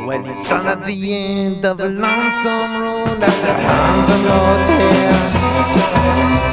Well, 0.06 0.22
it's 0.28 0.46
done 0.46 0.66
at 0.66 0.84
the 0.84 1.14
end 1.14 1.64
of 1.64 1.80
a 1.80 1.88
lonesome 1.88 2.82
road 2.82 3.16
at 3.16 3.36
the 3.46 3.54
Hampton 3.64 4.22
Motel. 4.28 4.76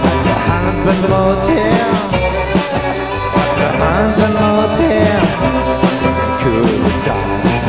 At 0.07 0.23
the 0.23 0.33
Hampton 0.47 1.01
Motel. 1.11 1.91
At 3.35 3.51
the 3.59 3.67
Hampton 3.83 4.33
Motel. 4.39 5.25
Could 6.39 7.03
die. 7.03 7.62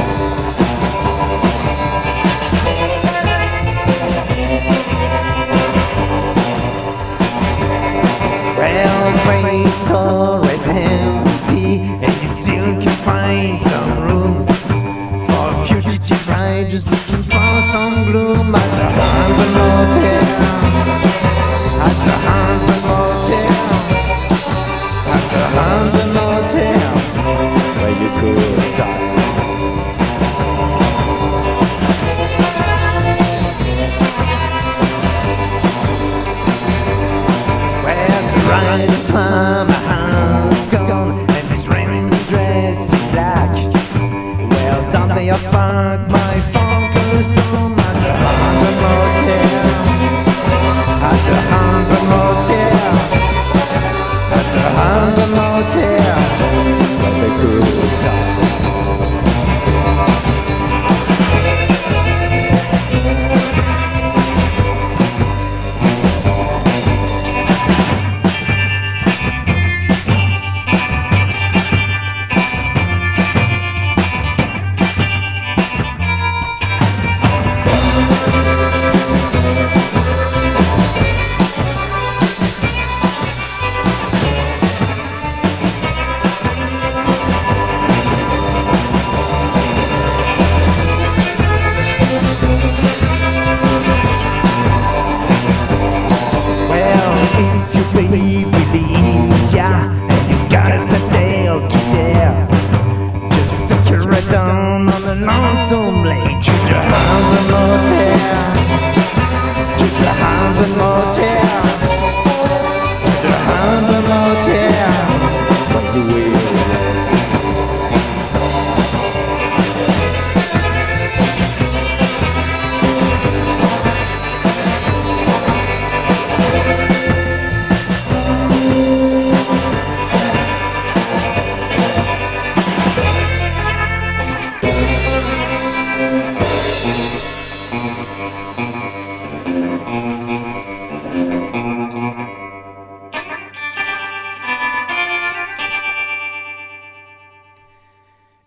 Always 10.04 10.66
empty, 10.66 11.82
and 12.04 12.22
you 12.22 12.28
still 12.28 12.80
can 12.80 12.96
find 13.04 13.60
some 13.60 13.83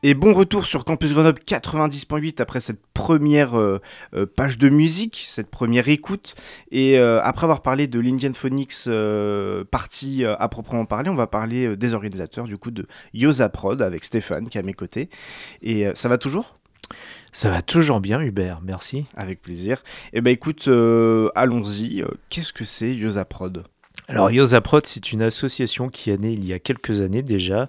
Et 0.10 0.14
bon 0.14 0.32
retour 0.32 0.68
sur 0.68 0.86
Campus 0.86 1.12
Grenoble 1.12 1.42
90.8 1.46 2.42
après 2.42 2.62
cette 2.62 2.80
première 2.94 3.60
euh, 3.60 3.82
euh, 4.14 4.26
page 4.26 4.58
de 4.58 4.70
musique, 4.70 5.26
cette 5.28 5.50
première 5.50 5.90
écoute. 5.90 6.34
Et 6.72 6.98
euh, 6.98 7.20
après 7.24 7.44
avoir 7.44 7.62
parlé 7.62 7.88
de 7.88 8.00
l'Indian 8.00 8.32
Phonics 8.32 8.88
euh, 8.88 9.66
partie 9.66 10.24
à 10.24 10.48
proprement 10.48 10.86
parler, 10.86 11.10
on 11.10 11.16
va 11.16 11.28
parler 11.28 11.76
des 11.76 11.94
organisateurs 11.94 12.46
du 12.46 12.58
coup 12.58 12.72
de 12.72 12.88
Yosa 13.14 13.50
Prod 13.50 13.82
avec 13.82 14.06
Stéphane 14.06 14.48
qui 14.48 14.58
est 14.58 14.62
à 14.62 14.64
mes 14.64 14.74
côtés. 14.74 15.10
Et 15.62 15.86
ça 15.94 16.08
va 16.08 16.18
toujours? 16.18 16.56
Ça 17.34 17.50
va 17.50 17.62
toujours 17.62 18.00
bien, 18.00 18.22
Hubert, 18.22 18.62
merci. 18.64 19.08
Avec 19.18 19.42
plaisir. 19.42 19.84
Et 20.14 20.22
ben 20.22 20.32
écoute, 20.32 20.70
allons-y. 21.36 22.06
Qu'est-ce 22.30 22.54
que 22.54 22.64
c'est 22.64 22.96
Yosa 22.96 23.26
Prod? 23.26 23.66
Alors, 24.10 24.32
Yosaprod, 24.32 24.86
c'est 24.86 25.12
une 25.12 25.22
association 25.22 25.90
qui 25.90 26.12
est 26.12 26.18
née 26.18 26.32
il 26.32 26.46
y 26.46 26.54
a 26.54 26.60
quelques 26.60 27.02
années 27.02 27.24
déjà. 27.24 27.68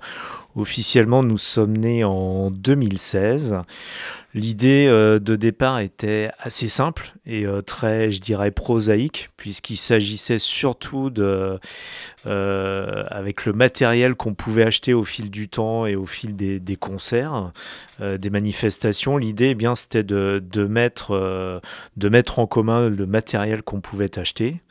Officiellement, 0.54 1.24
nous 1.24 1.36
sommes 1.36 1.76
nés 1.76 2.04
en 2.04 2.52
2016. 2.52 3.56
L'idée 4.34 4.86
euh, 4.86 5.18
de 5.18 5.34
départ 5.34 5.80
était 5.80 6.30
assez 6.38 6.68
simple 6.68 7.12
et 7.26 7.44
euh, 7.44 7.60
très, 7.60 8.12
je 8.12 8.20
dirais, 8.20 8.52
prosaïque, 8.52 9.30
puisqu'il 9.36 9.78
s'agissait 9.78 10.38
surtout 10.38 11.10
de, 11.10 11.58
euh, 12.26 13.04
avec 13.10 13.44
le 13.44 13.52
matériel 13.52 14.14
qu'on 14.14 14.34
pouvait 14.34 14.62
acheter 14.62 14.94
au 14.94 15.02
fil 15.02 15.30
du 15.30 15.48
temps 15.48 15.86
et 15.86 15.96
au 15.96 16.06
fil 16.06 16.36
des, 16.36 16.76
concerts, 16.76 17.50
des 18.00 18.30
manifestations. 18.30 19.16
L'idée, 19.16 19.48
eh 19.48 19.54
bien, 19.56 19.74
c'était 19.74 20.04
mettre, 20.68 21.60
de 21.96 22.08
mettre 22.08 22.38
en 22.38 22.46
commun 22.46 22.88
le 22.88 23.06
matériel 23.06 23.62
qu'on 23.62 23.80
pouvait 23.80 24.20
acheter. 24.20 24.62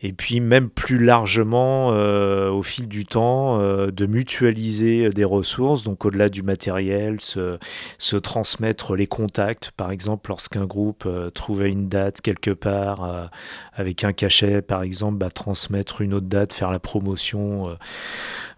Et 0.00 0.12
puis 0.12 0.38
même 0.38 0.70
plus 0.70 1.02
largement, 1.02 1.90
euh, 1.92 2.50
au 2.50 2.62
fil 2.62 2.86
du 2.86 3.04
temps, 3.04 3.60
euh, 3.60 3.90
de 3.90 4.06
mutualiser 4.06 5.10
des 5.10 5.24
ressources, 5.24 5.82
donc 5.82 6.04
au-delà 6.04 6.28
du 6.28 6.44
matériel, 6.44 7.20
se, 7.20 7.58
se 7.98 8.16
transmettre 8.16 8.94
les 8.94 9.08
contacts. 9.08 9.72
Par 9.72 9.90
exemple, 9.90 10.30
lorsqu'un 10.30 10.66
groupe 10.66 11.02
euh, 11.06 11.30
trouvait 11.30 11.70
une 11.70 11.88
date 11.88 12.20
quelque 12.20 12.52
part 12.52 13.02
euh, 13.02 13.26
avec 13.74 14.04
un 14.04 14.12
cachet, 14.12 14.62
par 14.62 14.82
exemple, 14.82 15.18
bah, 15.18 15.30
transmettre 15.30 16.00
une 16.00 16.14
autre 16.14 16.26
date, 16.26 16.52
faire 16.52 16.70
la 16.70 16.78
promotion 16.78 17.68
euh, 17.68 17.74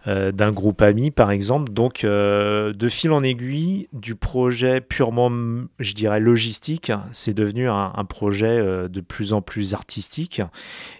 d'un 0.07 0.51
groupe 0.51 0.81
ami, 0.81 1.11
par 1.11 1.31
exemple. 1.31 1.71
Donc, 1.71 2.03
euh, 2.03 2.73
de 2.73 2.89
fil 2.89 3.11
en 3.11 3.21
aiguille, 3.21 3.87
du 3.93 4.15
projet 4.15 4.81
purement, 4.81 5.31
je 5.79 5.93
dirais, 5.93 6.19
logistique, 6.19 6.91
c'est 7.11 7.33
devenu 7.33 7.69
un, 7.69 7.93
un 7.95 8.05
projet 8.05 8.47
euh, 8.47 8.87
de 8.87 9.01
plus 9.01 9.33
en 9.33 9.41
plus 9.41 9.73
artistique. 9.73 10.41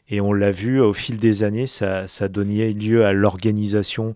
Et 0.10 0.22
on 0.22 0.34
l'a 0.34 0.52
vu 0.52 0.80
au 0.80 0.94
fil 0.94 1.18
des 1.18 1.44
années, 1.44 1.68
ça, 1.68 2.06
ça 2.08 2.28
donnait 2.28 2.74
lieu 2.74 3.06
à 3.06 3.14
l'organisation 3.14 4.14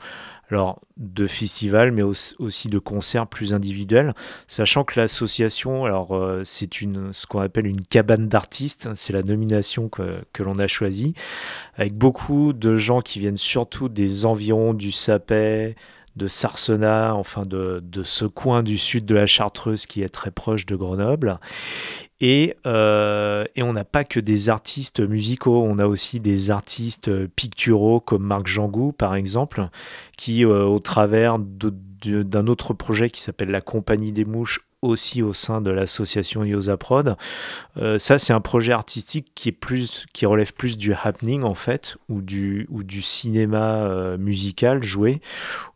alors, 0.51 0.79
de 0.97 1.25
festivals, 1.25 1.91
mais 1.91 2.03
aussi 2.03 2.69
de 2.69 2.79
concerts 2.79 3.27
plus 3.27 3.53
individuels, 3.53 4.13
sachant 4.47 4.83
que 4.83 4.99
l'association, 4.99 5.85
alors 5.85 6.15
euh, 6.15 6.41
c'est 6.45 6.81
une, 6.81 7.11
ce 7.13 7.25
qu'on 7.25 7.39
appelle 7.39 7.65
une 7.65 7.81
cabane 7.81 8.27
d'artistes, 8.27 8.89
c'est 8.95 9.13
la 9.13 9.23
nomination 9.23 9.89
que, 9.89 10.23
que 10.33 10.43
l'on 10.43 10.59
a 10.59 10.67
choisie, 10.67 11.13
avec 11.75 11.93
beaucoup 11.95 12.53
de 12.53 12.77
gens 12.77 13.01
qui 13.01 13.19
viennent 13.19 13.37
surtout 13.37 13.89
des 13.89 14.25
environs 14.25 14.73
du 14.73 14.91
Sapet, 14.91 15.75
de 16.15 16.27
Sarsenat, 16.27 17.13
enfin 17.13 17.41
de 17.41 17.81
ce 18.03 18.23
coin 18.23 18.63
du 18.63 18.77
sud 18.77 19.05
de 19.05 19.15
la 19.15 19.25
Chartreuse 19.25 19.85
qui 19.85 20.01
est 20.01 20.07
très 20.07 20.31
proche 20.31 20.65
de 20.65 20.77
Grenoble. 20.77 21.39
Et, 22.21 22.55
euh, 22.65 23.43
et 23.55 23.63
on 23.63 23.73
n'a 23.73 23.83
pas 23.83 24.05
que 24.05 24.19
des 24.19 24.49
artistes 24.49 25.01
musicaux, 25.01 25.63
on 25.63 25.79
a 25.79 25.85
aussi 25.85 26.19
des 26.21 26.49
artistes 26.49 27.27
picturaux 27.27 27.99
comme 27.99 28.23
Marc 28.23 28.47
Jangou 28.47 28.93
par 28.93 29.15
exemple, 29.15 29.67
qui 30.17 30.45
euh, 30.45 30.63
au 30.63 30.79
travers 30.79 31.37
d'un 31.39 32.47
autre 32.47 32.73
projet 32.73 33.09
qui 33.09 33.21
s'appelle 33.21 33.49
la 33.49 33.61
Compagnie 33.61 34.13
des 34.13 34.23
Mouches 34.23 34.61
aussi 34.81 35.23
au 35.23 35.33
sein 35.33 35.61
de 35.61 35.71
l'association 35.71 36.43
Yosa 36.43 36.77
Prod. 36.77 37.17
Euh, 37.77 37.97
ça, 37.97 38.19
c'est 38.19 38.33
un 38.33 38.41
projet 38.41 38.71
artistique 38.71 39.31
qui 39.33 39.49
est 39.49 39.51
plus, 39.51 40.05
qui 40.13 40.27
relève 40.27 40.53
plus 40.53 40.77
du 40.77 40.93
happening 40.93 41.41
en 41.41 41.55
fait, 41.55 41.97
ou 42.07 42.21
du, 42.21 42.67
ou 42.69 42.83
du 42.83 43.01
cinéma 43.01 44.15
musical 44.17 44.83
joué, 44.83 45.21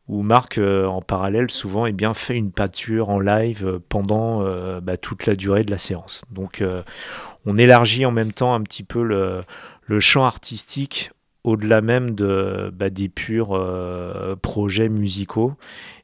où 0.09 0.23
Marc, 0.23 0.57
euh, 0.57 0.87
en 0.87 1.01
parallèle, 1.01 1.51
souvent, 1.51 1.85
eh 1.85 1.91
bien, 1.91 2.15
fait 2.15 2.35
une 2.35 2.51
pâture 2.51 3.09
en 3.09 3.19
live 3.19 3.65
euh, 3.65 3.79
pendant 3.89 4.41
euh, 4.41 4.81
bah, 4.81 4.97
toute 4.97 5.27
la 5.27 5.35
durée 5.35 5.63
de 5.63 5.69
la 5.69 5.77
séance. 5.77 6.23
Donc, 6.31 6.63
on 7.45 7.57
élargit 7.57 8.05
en 8.05 8.11
même 8.11 8.33
temps 8.33 8.53
un 8.53 8.61
petit 8.61 8.83
peu 8.83 9.03
le, 9.03 9.99
champ 9.99 10.25
artistique 10.25 11.11
au-delà 11.43 11.81
même 11.81 12.15
de, 12.15 12.71
bah, 12.73 12.89
des 12.89 13.07
purs 13.07 13.57
projets 14.41 14.89
musicaux. 14.89 15.53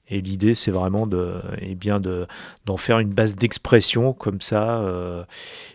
Et 0.08 0.22
l'idée, 0.22 0.54
c'est 0.54 0.70
vraiment 0.70 1.08
de, 1.08 1.34
eh 1.60 1.74
bien 1.74 2.00
de, 2.00 2.28
d'en 2.66 2.78
faire 2.78 3.00
une 3.00 3.10
base 3.10 3.36
d'expression 3.36 4.14
comme 4.14 4.40
ça, 4.40 4.84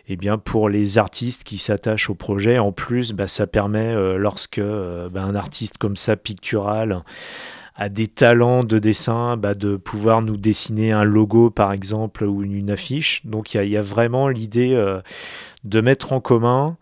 eh 0.07 0.15
bien 0.15 0.37
pour 0.37 0.69
les 0.69 0.97
artistes 0.97 1.43
qui 1.43 1.57
s'attachent 1.57 2.09
au 2.09 2.15
projet. 2.15 2.57
En 2.59 2.71
plus, 2.71 3.11
bah, 3.11 3.27
ça 3.27 3.45
permet, 3.45 3.93
lorsque 4.17 4.59
un 4.59 5.35
artiste 5.35 5.77
comme 5.77 5.97
ça, 5.97 6.15
pictural, 6.15 7.03
a 7.81 7.89
des 7.89 8.07
talents 8.07 8.63
de 8.63 8.77
dessin, 8.77 9.37
bah, 9.37 9.55
de 9.55 9.75
pouvoir 9.75 10.21
nous 10.21 10.37
dessiner 10.37 10.91
un 10.91 11.03
logo, 11.03 11.49
par 11.49 11.73
exemple, 11.73 12.25
ou 12.25 12.43
une, 12.43 12.69
affiche. 12.69 13.25
Donc 13.25 13.55
il 13.55 13.65
y 13.65 13.75
a, 13.75 13.81
vraiment 13.81 14.27
l'idée 14.27 14.73
euh, 14.75 15.01
de 15.63 15.81
mettre 15.81 16.13
en 16.13 16.21
commun 16.21 16.77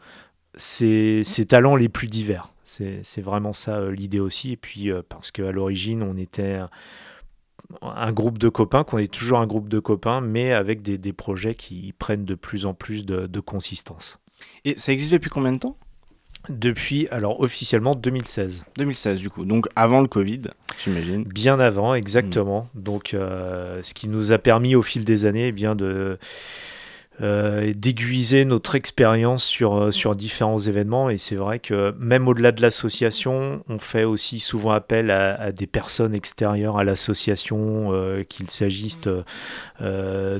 ces, 0.55 1.23
talents 1.47 1.77
les 1.77 1.87
plus 1.87 2.07
divers. 2.07 2.53
C'est 2.65 3.21
vraiment 3.21 3.53
ça 3.53 3.77
euh, 3.77 3.91
l'idée 3.91 4.19
aussi. 4.19 4.51
Et 4.51 4.57
puis 4.57 4.91
euh, 4.91 5.01
parce 5.07 5.31
qu'à 5.31 5.53
l'origine, 5.53 6.03
on 6.03 6.17
était 6.17 6.59
un, 7.81 8.11
groupe 8.11 8.37
de 8.37 8.49
copains, 8.49 8.83
qu'on 8.83 8.97
est 8.97 9.11
toujours 9.11 9.39
un 9.39 9.47
groupe 9.47 9.69
de 9.69 9.79
copains, 9.79 10.19
mais 10.19 10.51
avec 10.51 10.81
des, 10.81 10.97
des 10.97 11.13
projets 11.13 11.55
qui 11.55 11.93
prennent 11.97 12.25
de 12.25 12.35
plus 12.35 12.65
en 12.65 12.73
plus 12.73 13.05
de, 13.05 13.25
de 13.25 13.39
consistance. 13.39 14.19
Et 14.65 14.77
ça 14.77 14.91
existe 14.91 15.13
depuis 15.13 15.29
combien 15.29 15.53
de 15.53 15.59
temps? 15.59 15.77
Depuis, 16.47 17.07
alors 17.11 17.41
officiellement 17.41 17.95
2016. 17.95 18.65
2016 18.77 19.19
du 19.19 19.29
coup, 19.29 19.45
donc 19.45 19.67
avant 19.75 20.01
le 20.01 20.07
Covid, 20.07 20.41
j'imagine. 20.83 21.23
Bien 21.23 21.59
avant, 21.59 21.93
exactement. 21.93 22.67
Donc, 22.75 23.13
euh, 23.13 23.81
ce 23.83 23.93
qui 23.93 24.07
nous 24.07 24.31
a 24.31 24.37
permis 24.37 24.73
au 24.73 24.81
fil 24.81 25.05
des 25.05 25.25
années, 25.25 25.47
eh 25.47 25.51
bien 25.51 25.75
de 25.75 26.17
euh, 27.21 27.73
d'aiguiser 27.75 28.45
notre 28.45 28.75
expérience 28.75 29.43
sur, 29.43 29.75
euh, 29.75 29.91
sur 29.91 30.15
différents 30.15 30.59
événements. 30.59 31.09
Et 31.09 31.17
c'est 31.17 31.35
vrai 31.35 31.59
que 31.59 31.93
même 31.99 32.27
au-delà 32.27 32.51
de 32.51 32.61
l'association, 32.61 33.63
on 33.67 33.79
fait 33.79 34.03
aussi 34.03 34.39
souvent 34.39 34.71
appel 34.71 35.11
à, 35.11 35.51
des 35.51 35.67
personnes 35.67 36.13
extérieures 36.13 36.77
à 36.77 36.83
l'association, 36.83 37.89
euh, 37.93 38.23
qu'il 38.23 38.49
s'agisse 38.49 38.99
euh, 39.81 40.39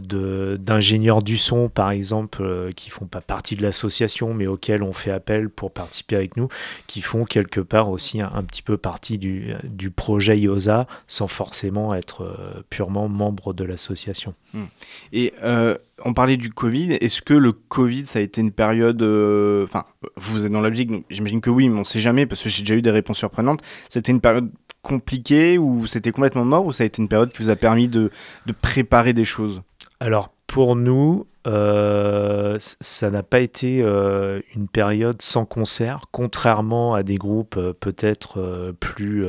d'ingénieurs 0.58 1.22
du 1.22 1.38
son, 1.38 1.70
par 1.70 1.92
exemple, 1.92 2.44
euh, 2.44 2.72
qui 2.72 2.90
font 2.90 3.06
pas 3.06 3.22
partie 3.22 3.56
de 3.56 3.62
l'association, 3.62 4.34
mais 4.34 4.48
auxquels 4.48 4.84
on 4.84 4.94
fait 4.94 5.12
appel 5.12 5.50
pour 5.50 5.72
participer 5.72 6.16
avec 6.16 6.38
nous, 6.38 6.48
qui 6.88 7.02
font 7.02 7.26
quelque 7.26 7.60
part 7.60 7.90
aussi 7.90 8.22
un, 8.22 8.44
petit 8.44 8.62
peu 8.62 8.78
partie 8.78 9.18
du, 9.18 9.54
du 9.64 9.92
projet 9.92 10.40
IOSA, 10.40 10.88
sans 11.08 11.28
forcément 11.28 11.94
être 11.94 12.64
purement 12.70 13.08
membre 13.08 13.54
de 13.54 13.64
l'association. 13.64 14.34
Et 15.14 15.34
euh, 15.44 15.78
on 16.06 16.14
parlait 16.14 16.38
du 16.38 16.52
Covid. 16.52 16.94
Est-ce 16.94 17.22
que 17.22 17.34
le 17.34 17.52
Covid, 17.52 18.06
ça 18.06 18.20
a 18.20 18.22
été 18.22 18.42
une 18.42 18.52
période. 18.52 19.02
euh, 19.02 19.64
Enfin, 19.64 19.86
vous 20.18 20.46
êtes 20.46 20.52
dans 20.52 20.62
la 20.62 20.70
musique, 20.70 20.92
j'imagine 21.10 21.42
que 21.42 21.50
oui, 21.50 21.70
mais 21.70 21.80
on 21.80 21.84
sait 21.84 22.00
jamais 22.00 22.26
parce 22.26 22.42
que 22.44 22.50
j'ai 22.50 22.64
déjà 22.64 22.76
eu 22.76 22.82
des 22.82 22.92
réponses 22.92 23.18
surprenantes. 23.18 23.62
C'était 23.90 24.12
une 24.12 24.22
période 24.22 24.50
compliquée 24.82 25.58
ou 25.58 25.88
c'était 25.88 26.12
complètement 26.12 26.46
mort 26.46 26.66
ou 26.66 26.74
ça 26.74 26.84
a 26.84 26.88
été 26.88 27.02
une 27.02 27.10
période 27.10 27.32
qui 27.34 27.44
vous 27.44 27.50
a 27.50 27.56
permis 27.56 27.88
de 27.88 28.12
préparer 28.62 29.14
des 29.14 29.26
choses? 29.26 29.62
Alors 30.00 30.32
pour 30.48 30.76
nous, 30.76 31.26
euh, 31.50 32.58
ça 32.60 33.10
n'a 33.10 33.24
pas 33.24 33.40
été 33.40 33.82
euh, 33.82 34.40
une 34.56 34.68
période 34.68 35.20
sans 35.22 35.46
concert, 35.46 36.02
contrairement 36.12 36.94
à 36.94 37.02
des 37.02 37.16
groupes 37.16 37.58
euh, 37.58 37.74
peut-être 37.74 38.74
plus, 38.80 39.26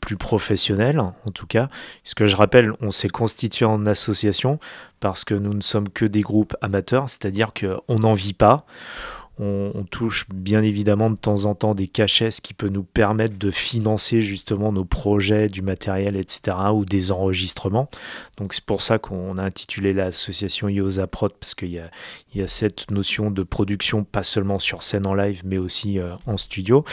plus 0.00 0.16
professionnels, 0.16 0.98
en 1.00 1.30
tout 1.32 1.46
cas. 1.46 1.68
Puisque 2.02 2.24
je 2.24 2.34
rappelle, 2.34 2.72
on 2.80 2.90
s'est 2.90 3.08
constitué 3.08 3.64
en 3.64 3.86
association 3.86 4.58
parce 5.00 5.24
que 5.24 5.34
nous 5.34 5.54
ne 5.54 5.60
sommes 5.60 5.88
que 5.88 6.04
des 6.04 6.20
groupes 6.22 6.56
amateurs, 6.62 7.08
c'est-à-dire 7.08 7.52
qu'on 7.52 7.98
n'en 7.98 8.14
vit 8.14 8.34
pas. 8.34 8.64
On, 9.38 9.84
touche 9.90 10.26
bien 10.32 10.62
évidemment 10.62 11.10
de 11.10 11.16
temps 11.16 11.44
en 11.46 11.54
temps 11.54 11.74
des 11.74 11.88
cachets, 11.88 12.30
qui 12.42 12.54
peut 12.54 12.68
nous 12.68 12.84
permettre 12.84 13.36
de 13.38 13.50
financer 13.50 14.22
justement 14.22 14.72
nos 14.72 14.84
projets, 14.84 15.48
du 15.48 15.62
matériel, 15.62 16.16
etc., 16.16 16.56
ou 16.72 16.84
des 16.84 17.10
enregistrements. 17.10 17.88
Donc 18.36 18.54
c'est 18.54 18.64
pour 18.64 18.82
ça 18.82 18.98
qu'on 18.98 19.38
a 19.38 19.42
intitulé 19.42 19.92
l'association 19.92 20.68
IOSA 20.68 21.06
Prod, 21.08 21.32
parce 21.38 21.54
qu'il 21.54 21.70
y 21.70 21.78
a, 21.78 21.90
il 22.34 22.40
y 22.40 22.44
a 22.44 22.46
cette 22.46 22.90
notion 22.90 23.30
de 23.30 23.42
production, 23.42 24.04
pas 24.04 24.22
seulement 24.22 24.58
sur 24.58 24.82
scène 24.82 25.06
en 25.06 25.14
live, 25.14 25.42
mais 25.44 25.58
aussi 25.58 25.98
euh, 25.98 26.14
en 26.26 26.36
studio. 26.36 26.84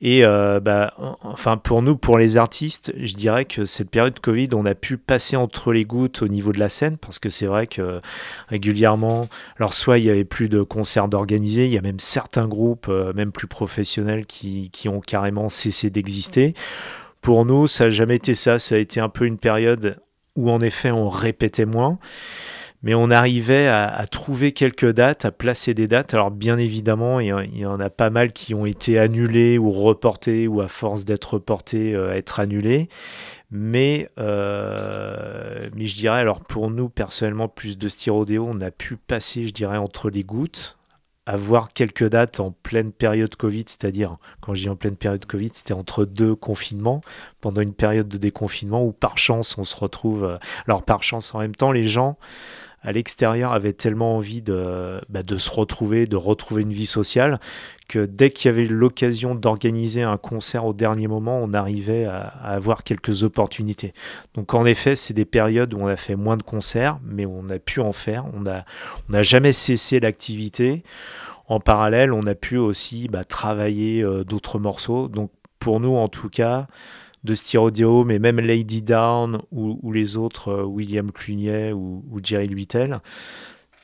Et 0.00 0.24
euh, 0.24 0.60
bah, 0.60 0.94
en- 0.98 1.18
enfin 1.22 1.56
pour 1.56 1.82
nous, 1.82 1.96
pour 1.96 2.18
les 2.18 2.36
artistes, 2.36 2.92
je 2.96 3.14
dirais 3.14 3.44
que 3.44 3.64
cette 3.64 3.90
période 3.90 4.18
Covid, 4.20 4.50
on 4.54 4.64
a 4.66 4.74
pu 4.74 4.96
passer 4.96 5.36
entre 5.36 5.72
les 5.72 5.84
gouttes 5.84 6.22
au 6.22 6.28
niveau 6.28 6.52
de 6.52 6.58
la 6.58 6.68
scène, 6.68 6.96
parce 6.96 7.18
que 7.18 7.30
c'est 7.30 7.46
vrai 7.46 7.66
que 7.66 8.00
régulièrement, 8.48 9.28
alors 9.58 9.74
soit 9.74 9.98
il 9.98 10.04
y 10.04 10.10
avait 10.10 10.24
plus 10.24 10.48
de 10.48 10.62
concerts 10.62 11.08
d'organiser, 11.08 11.69
il 11.70 11.74
y 11.74 11.78
a 11.78 11.82
même 11.82 12.00
certains 12.00 12.48
groupes, 12.48 12.88
euh, 12.88 13.12
même 13.12 13.32
plus 13.32 13.46
professionnels, 13.46 14.26
qui, 14.26 14.70
ont 14.88 15.00
carrément 15.00 15.48
cessé 15.48 15.90
d'exister. 15.90 16.54
Pour 17.20 17.44
nous, 17.44 17.66
ça 17.66 17.84
n'a 17.84 17.90
jamais 17.90 18.16
été 18.16 18.34
ça. 18.34 18.58
Ça 18.58 18.74
a 18.74 18.78
été 18.78 19.00
un 19.00 19.08
peu 19.08 19.26
une 19.26 19.38
période 19.38 20.00
où 20.36 20.50
en 20.50 20.60
effet 20.60 20.90
on 20.90 21.08
répétait 21.08 21.66
moins. 21.66 21.98
Mais 22.82 22.94
on 22.94 23.10
arrivait 23.10 23.66
à, 23.68 24.06
trouver 24.10 24.52
quelques 24.52 24.90
dates, 24.90 25.26
à 25.26 25.30
placer 25.30 25.74
des 25.74 25.86
dates. 25.86 26.14
Alors 26.14 26.30
bien 26.30 26.56
évidemment, 26.56 27.20
il 27.20 27.26
y, 27.28 27.66
en- 27.66 27.78
a 27.78 27.90
pas 27.90 28.08
mal 28.08 28.32
qui 28.32 28.54
ont 28.54 28.64
été 28.64 28.98
annulées 28.98 29.58
ou 29.58 29.68
reportées, 29.70 30.48
ou 30.48 30.62
à 30.62 30.68
force 30.68 31.04
d'être 31.04 31.34
reportées, 31.34 31.94
euh, 31.94 32.14
être 32.14 32.40
annulées. 32.40 32.88
Mais, 33.50 34.08
euh, 34.18 35.68
mais 35.76 35.86
je 35.86 35.96
dirais, 35.96 36.20
alors 36.20 36.40
pour 36.40 36.70
nous 36.70 36.88
personnellement, 36.88 37.48
plus 37.48 37.76
de 37.76 37.88
styrodéo, 37.88 38.48
on 38.50 38.60
a 38.62 38.70
pu 38.70 38.96
passer, 38.96 39.46
je 39.46 39.52
dirais, 39.52 39.76
entre 39.76 40.08
les 40.08 40.24
gouttes, 40.24 40.78
avoir 41.30 41.72
quelques 41.72 42.08
dates 42.08 42.40
en 42.40 42.50
pleine 42.50 42.90
période 42.90 43.34
Covid, 43.36 43.64
c'est-à-dire, 43.66 44.16
quand 44.40 44.54
je 44.54 44.62
dis 44.62 44.68
en 44.68 44.74
pleine 44.74 44.96
période 44.96 45.24
Covid, 45.26 45.50
c'était 45.52 45.74
entre 45.74 46.04
deux 46.04 46.34
confinements, 46.34 47.02
pendant 47.40 47.60
une 47.60 47.72
période 47.72 48.08
de 48.08 48.18
déconfinement 48.18 48.84
où 48.84 48.90
par 48.90 49.16
chance 49.16 49.56
on 49.56 49.64
se 49.64 49.76
retrouve. 49.76 50.24
euh, 50.24 50.38
alors 50.66 50.82
par 50.82 51.04
chance, 51.04 51.32
en 51.34 51.38
même 51.38 51.54
temps, 51.54 51.70
les 51.70 51.84
gens 51.84 52.18
à 52.82 52.92
l'extérieur 52.92 53.52
avaient 53.52 53.74
tellement 53.74 54.16
envie 54.16 54.40
de, 54.40 55.00
bah, 55.08 55.22
de 55.22 55.36
se 55.36 55.50
retrouver, 55.50 56.06
de 56.06 56.16
retrouver 56.16 56.62
une 56.62 56.72
vie 56.72 56.86
sociale, 56.86 57.38
que 57.88 58.06
dès 58.06 58.30
qu'il 58.30 58.50
y 58.50 58.54
avait 58.54 58.64
l'occasion 58.64 59.34
d'organiser 59.34 60.02
un 60.02 60.16
concert 60.16 60.64
au 60.64 60.72
dernier 60.72 61.06
moment, 61.06 61.40
on 61.42 61.52
arrivait 61.52 62.06
à, 62.06 62.20
avoir 62.20 62.82
quelques 62.84 63.22
opportunités. 63.22 63.92
Donc 64.34 64.54
en 64.54 64.64
effet, 64.64 64.96
c'est 64.96 65.12
des 65.12 65.24
périodes 65.24 65.74
où 65.74 65.78
on 65.78 65.88
a 65.88 65.96
fait 65.96 66.16
moins 66.16 66.36
de 66.36 66.42
concerts, 66.42 66.98
mais 67.04 67.26
on 67.26 67.50
a 67.50 67.58
pu 67.58 67.80
en 67.80 67.92
faire. 67.92 68.24
On 68.34 68.40
n'a 68.40 68.64
on 69.08 69.12
n'a 69.12 69.22
jamais 69.22 69.52
cessé 69.52 70.00
l'activité. 70.00 70.82
En 71.48 71.60
parallèle, 71.60 72.12
on 72.12 72.26
a 72.26 72.34
pu 72.34 72.56
aussi 72.56 73.08
bah, 73.08 73.24
travailler 73.24 74.02
euh, 74.02 74.24
d'autres 74.24 74.58
morceaux. 74.58 75.08
Donc 75.08 75.30
pour 75.58 75.80
nous, 75.80 75.96
en 75.96 76.08
tout 76.08 76.28
cas, 76.28 76.66
de 77.24 77.34
Styrodéo, 77.34 78.04
mais 78.04 78.18
même 78.18 78.40
Lady 78.40 78.82
Down 78.82 79.42
ou, 79.52 79.92
les 79.92 80.16
autres, 80.16 80.48
euh, 80.48 80.64
William 80.64 81.10
Clunier 81.12 81.72
ou, 81.72 82.02
Jerry 82.22 82.46
Luitel, 82.46 83.00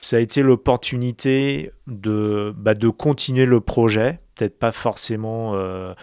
ça 0.00 0.16
a 0.16 0.20
été 0.20 0.42
l'opportunité 0.42 1.72
de, 1.86 2.54
bah, 2.56 2.74
de 2.74 2.88
continuer 2.88 3.44
le 3.44 3.60
projet, 3.60 4.20
peut-être 4.34 4.58
pas 4.58 4.72
forcément 4.72 5.52
euh, 5.54 5.94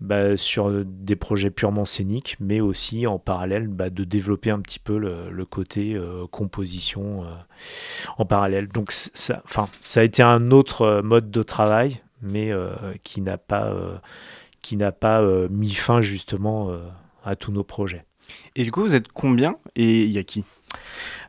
bah, 0.00 0.36
sur 0.36 0.84
des 0.84 1.16
projets 1.16 1.50
purement 1.50 1.84
scéniques, 1.84 2.36
mais 2.40 2.60
aussi 2.60 3.06
en 3.06 3.18
parallèle 3.18 3.68
bah, 3.68 3.90
de 3.90 4.04
développer 4.04 4.50
un 4.50 4.60
petit 4.60 4.78
peu 4.78 4.98
le, 4.98 5.44
côté 5.44 5.94
euh, 5.94 6.26
composition 6.28 7.24
en 8.16 8.24
parallèle. 8.24 8.68
Donc 8.68 8.92
ça, 8.92 9.42
ça 9.82 10.00
a 10.00 10.02
été 10.02 10.22
un 10.22 10.50
autre 10.50 11.02
mode 11.02 11.30
de 11.30 11.42
travail, 11.42 12.00
mais 12.22 12.50
qui 13.02 13.20
n'a 13.20 13.36
pas, 13.36 13.74
qui 14.62 14.76
n'a 14.76 14.92
pas 14.92 15.22
euh, 15.22 15.48
mis 15.50 15.72
fin 15.72 16.00
justement 16.00 16.70
euh, 16.70 16.78
à 17.24 17.34
tous 17.34 17.52
nos 17.52 17.64
projets. 17.64 18.04
Et 18.56 18.64
du 18.64 18.72
coup, 18.72 18.82
vous 18.82 18.94
êtes 18.94 19.08
combien 19.08 19.56
et 19.76 20.02
il 20.02 20.10
y 20.10 20.18
a 20.18 20.22
qui? 20.22 20.44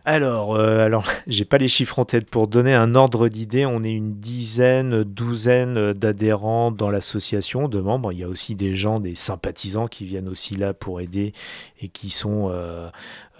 Alors, 0.03 0.55
euh, 0.55 0.83
alors 0.83 1.05
j'ai 1.27 1.45
pas 1.45 1.57
les 1.57 1.67
chiffres 1.67 1.99
en 1.99 2.05
tête. 2.05 2.29
Pour 2.29 2.47
donner 2.47 2.73
un 2.73 2.95
ordre 2.95 3.27
d'idée, 3.27 3.65
on 3.65 3.83
est 3.83 3.91
une 3.91 4.15
dizaine, 4.15 5.03
douzaine 5.03 5.93
d'adhérents 5.93 6.71
dans 6.71 6.89
l'association, 6.89 7.67
de 7.67 7.79
membres. 7.79 8.11
Il 8.11 8.19
y 8.19 8.23
a 8.23 8.27
aussi 8.27 8.55
des 8.55 8.73
gens, 8.73 8.99
des 8.99 9.15
sympathisants 9.15 9.87
qui 9.87 10.05
viennent 10.05 10.27
aussi 10.27 10.55
là 10.55 10.73
pour 10.73 11.01
aider 11.01 11.33
et 11.81 11.87
qui 11.87 12.09
sont, 12.09 12.49
euh, 12.51 12.89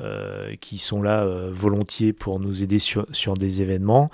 euh, 0.02 0.56
qui 0.62 0.78
sont 0.78 1.02
là 1.02 1.26
volontiers 1.52 2.14
pour 2.14 2.40
nous 2.40 2.64
aider 2.64 2.80
sur, 2.80 3.08
sur 3.12 3.34
des 3.34 3.62
événements. 3.62 4.12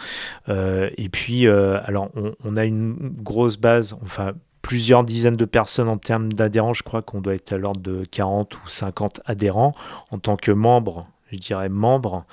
Et 0.47 1.09
puis, 1.11 1.47
alors, 1.47 2.09
on, 2.15 2.33
on 2.43 2.55
a 2.55 2.65
une 2.65 2.95
grosse 3.21 3.57
base, 3.57 3.97
enfin, 4.03 4.33
plusieurs 4.67 5.05
dizaines 5.05 5.37
de 5.37 5.45
personnes 5.45 5.87
en 5.87 5.97
termes 5.97 6.33
d'adhérents. 6.33 6.73
Je 6.73 6.83
crois 6.83 7.01
qu'on 7.01 7.21
doit 7.21 7.35
être 7.35 7.53
à 7.53 7.57
l'ordre 7.57 7.79
de 7.79 8.03
40 8.03 8.53
ou 8.57 8.67
50 8.67 9.21
adhérents. 9.23 9.73
En 10.11 10.19
tant 10.19 10.35
que 10.35 10.51
membre, 10.51 11.07
je 11.31 11.37
dirais 11.37 11.69
membre, 11.69 12.25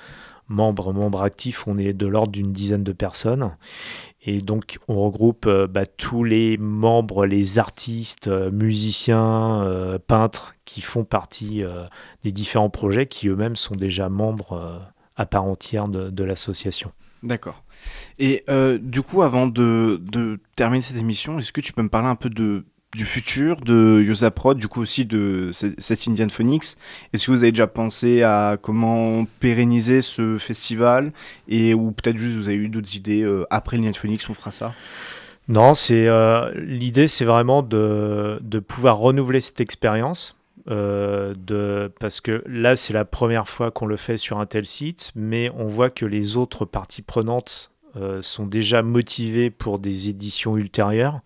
membre, 0.49 0.91
membre 0.91 1.23
actif, 1.23 1.65
on 1.65 1.77
est 1.77 1.93
de 1.93 2.05
l'ordre 2.05 2.33
d'une 2.33 2.51
dizaine 2.51 2.83
de 2.83 2.91
personnes. 2.91 3.55
Et 4.21 4.41
donc, 4.41 4.79
on 4.89 4.95
regroupe 4.95 5.45
euh, 5.45 5.65
bah, 5.65 5.85
tous 5.85 6.25
les 6.25 6.57
membres, 6.57 7.25
les 7.25 7.57
artistes, 7.57 8.27
euh, 8.27 8.51
musiciens, 8.51 9.63
euh, 9.63 9.97
peintres 9.97 10.55
qui 10.65 10.81
font 10.81 11.05
partie 11.05 11.63
des 12.25 12.33
différents 12.33 12.69
projets, 12.69 13.05
qui 13.05 13.29
eux-mêmes 13.29 13.55
sont 13.55 13.75
déjà 13.75 14.09
membres 14.09 14.81
à 15.15 15.25
part 15.25 15.45
entière 15.45 15.87
de 15.87 16.23
l'association. 16.25 16.91
D'accord. 17.23 17.63
Et 18.19 18.43
euh, 18.49 18.77
du 18.81 19.01
coup, 19.01 19.21
avant 19.23 19.47
de, 19.47 20.01
terminer 20.55 20.81
cette 20.81 20.97
émission, 20.97 21.39
est-ce 21.39 21.51
que 21.51 21.61
tu 21.61 21.73
peux 21.73 21.81
me 21.81 21.89
parler 21.89 22.07
un 22.07 22.15
peu 22.15 22.29
de, 22.29 22.63
du 22.95 23.05
futur 23.05 23.59
de 23.61 24.01
Yosa 24.05 24.31
Prod, 24.31 24.57
du 24.57 24.67
coup 24.67 24.81
aussi 24.81 25.03
de 25.05 25.49
ce- 25.53 25.73
cette 25.77 26.07
Indian 26.07 26.29
Phoenix? 26.29 26.77
Est-ce 27.13 27.25
que 27.25 27.31
vous 27.31 27.43
avez 27.43 27.51
déjà 27.51 27.67
pensé 27.67 28.23
à 28.23 28.57
comment 28.61 29.25
pérenniser 29.39 30.01
ce 30.01 30.37
festival? 30.37 31.11
Et 31.47 31.73
ou 31.73 31.91
peut-être 31.91 32.17
juste 32.17 32.37
vous 32.37 32.47
avez 32.47 32.57
eu 32.57 32.69
d'autres 32.69 32.95
idées 32.95 33.23
euh, 33.23 33.45
après 33.49 33.77
l'Indian 33.77 33.93
Phoenix, 33.93 34.29
on 34.29 34.33
fera 34.33 34.51
ça? 34.51 34.73
Non, 35.47 35.73
c'est 35.73 36.07
euh, 36.07 36.51
l'idée, 36.55 37.07
c'est 37.07 37.25
vraiment 37.25 37.61
de, 37.61 38.39
de 38.41 38.59
pouvoir 38.59 38.97
renouveler 38.97 39.41
cette 39.41 39.61
expérience. 39.61 40.35
de, 40.67 41.91
parce 41.99 42.19
que 42.21 42.43
là, 42.47 42.75
c'est 42.75 42.93
la 42.93 43.05
première 43.05 43.47
fois 43.47 43.69
qu'on 43.69 43.85
le 43.85 43.97
fait 43.97 44.17
sur 44.17 44.39
un 44.39 44.47
tel 44.47 44.65
site, 44.65 45.11
mais 45.13 45.51
on 45.55 45.67
voit 45.67 45.91
que 45.91 46.05
les 46.07 46.37
autres 46.37 46.65
parties 46.65 47.03
prenantes 47.03 47.69
euh, 47.97 48.21
sont 48.21 48.45
déjà 48.45 48.81
motivées 48.81 49.49
pour 49.49 49.79
des 49.79 50.09
éditions 50.09 50.57
ultérieures. 50.57 51.21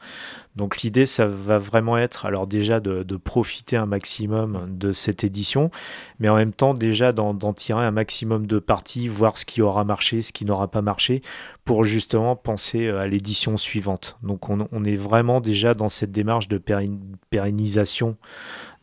Donc 0.56 0.82
l'idée, 0.82 1.06
ça 1.06 1.26
va 1.26 1.58
vraiment 1.58 1.98
être, 1.98 2.26
alors 2.26 2.46
déjà 2.46 2.80
de, 2.80 3.04
profiter 3.16 3.78
un 3.78 3.86
maximum 3.86 4.68
de 4.78 4.92
cette 4.92 5.24
édition, 5.24 5.72
mais 6.20 6.28
en 6.28 6.36
même 6.36 6.52
temps 6.52 6.74
déjà 6.74 7.12
d'en 7.12 7.54
tirer 7.54 7.86
un 7.86 7.92
maximum 7.92 8.46
de 8.46 8.60
parties, 8.60 9.08
voir 9.08 9.38
ce 9.38 9.46
qui 9.46 9.62
aura 9.62 9.84
marché, 9.84 10.22
ce 10.22 10.34
qui 10.34 10.46
n'aura 10.46 10.68
pas 10.68 10.82
marché, 10.82 11.22
pour 11.66 11.86
justement 11.86 12.36
penser 12.36 12.88
euh, 12.88 13.00
à 13.00 13.08
l'édition 13.08 13.58
suivante. 13.58 14.18
Donc 14.22 14.50
on, 14.50 14.84
est 14.84 14.96
vraiment 14.96 15.40
déjà 15.40 15.74
dans 15.74 15.90
cette 15.90 16.12
démarche 16.12 16.50
de 16.50 16.58
pérenn- 16.58 17.00
pérennisation 17.30 18.18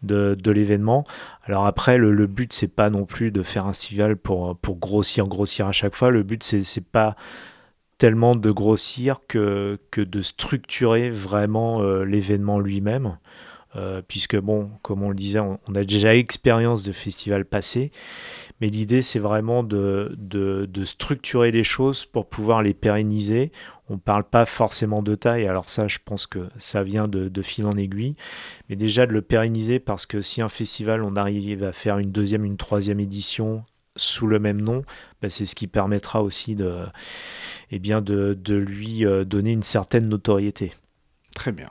de, 0.03 0.37
l'événement. 0.51 1.05
Alors 1.44 1.66
après, 1.66 1.99
le, 1.99 2.12
le 2.12 2.27
but, 2.27 2.53
c'est 2.53 2.68
pas 2.68 2.90
non 2.90 3.05
plus 3.05 3.31
de 3.31 3.42
faire 3.42 3.66
un 3.66 3.72
festival 3.72 4.16
pour, 4.16 4.57
pour 4.57 4.79
grossir, 4.79 5.27
grossir 5.27 5.66
à 5.66 5.72
chaque 5.72 5.94
fois. 5.94 6.11
Le 6.11 6.22
but, 6.22 6.42
c'est 6.42 6.85
pas 6.85 7.16
tellement 7.99 8.37
de 8.37 8.51
grossir 8.51 9.21
que, 9.27 9.79
que 9.91 10.01
de 10.01 10.23
structurer 10.23 11.11
vraiment 11.11 11.81
euh, 11.81 12.05
l'événement 12.05 12.59
lui-même. 12.59 13.19
Euh, 13.75 14.01
puisque, 14.07 14.39
bon, 14.39 14.71
comme 14.81 15.03
on 15.03 15.11
le 15.11 15.15
disait, 15.15 15.41
on, 15.41 15.59
a 15.75 15.85
déjà 15.85 16.15
expérience 16.15 16.83
de 16.83 16.93
festivals 16.93 17.45
passés. 17.45 17.91
Mais 18.61 18.69
l'idée, 18.69 19.03
c'est 19.03 19.19
vraiment 19.19 19.63
de, 19.63 20.15
de, 20.17 20.67
de 20.67 20.85
structurer 20.87 21.51
les 21.51 21.65
choses 21.65 22.07
pour 22.07 22.27
pouvoir 22.27 22.63
les 22.63 22.73
pérenniser. 22.73 23.53
On 23.91 23.95
ne 23.95 23.99
parle 23.99 24.25
pas 24.25 24.47
forcément 24.47 25.03
de 25.03 25.15
taille, 25.15 25.47
alors 25.47 25.69
ça, 25.69 25.89
je 25.89 25.99
pense 26.03 26.27
que 26.27 26.49
ça 26.57 26.83
vient 26.83 27.07
de, 27.07 27.29
de 27.29 27.43
fil 27.43 27.67
en 27.67 27.77
aiguille. 27.77 28.15
Mais 28.71 28.77
déjà 28.77 29.07
de 29.07 29.13
le 29.13 29.21
pérenniser, 29.21 29.79
parce 29.79 30.07
que 30.07 30.23
si 30.23 30.41
un 30.41 30.49
festival, 30.49 31.03
on 31.03 31.15
arrive 31.15 31.63
à 31.63 31.73
faire 31.73 31.99
une 31.99 32.13
deuxième, 32.13 32.47
une 32.47 32.57
troisième 32.57 33.01
édition 33.01 33.63
sous 33.97 34.27
le 34.27 34.39
même 34.39 34.63
nom, 34.63 34.85
bah, 35.23 35.31
c'est 35.31 35.47
ce 35.47 35.55
qui 35.55 35.67
permettra 35.67 36.23
aussi 36.23 36.55
de, 36.55 36.87
eh 37.71 37.79
bien 37.79 38.01
de, 38.01 38.37
lui 38.55 39.05
euh, 39.05 39.25
donner 39.25 39.53
une 39.53 39.63
certaine 39.63 40.09
notoriété. 40.09 40.73
Très 41.35 41.53
bien. 41.53 41.69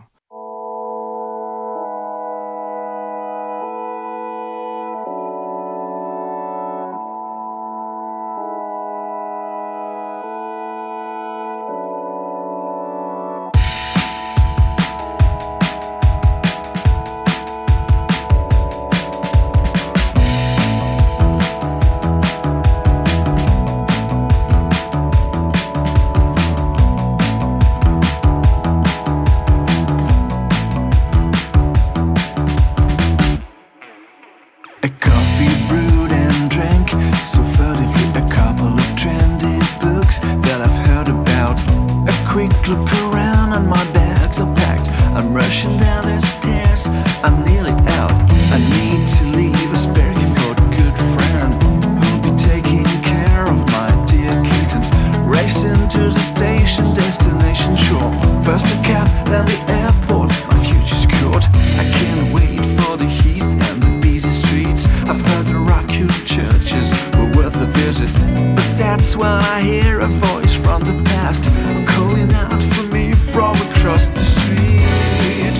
That's 68.96 69.18
when 69.18 69.28
I 69.28 69.60
hear 69.60 70.00
a 70.00 70.08
voice 70.08 70.56
from 70.56 70.82
the 70.82 70.96
past 71.04 71.44
calling 71.86 72.32
out 72.32 72.64
for 72.64 72.88
me 72.96 73.12
from 73.12 73.54
across 73.68 74.08
the 74.08 74.24
street. 74.24 75.60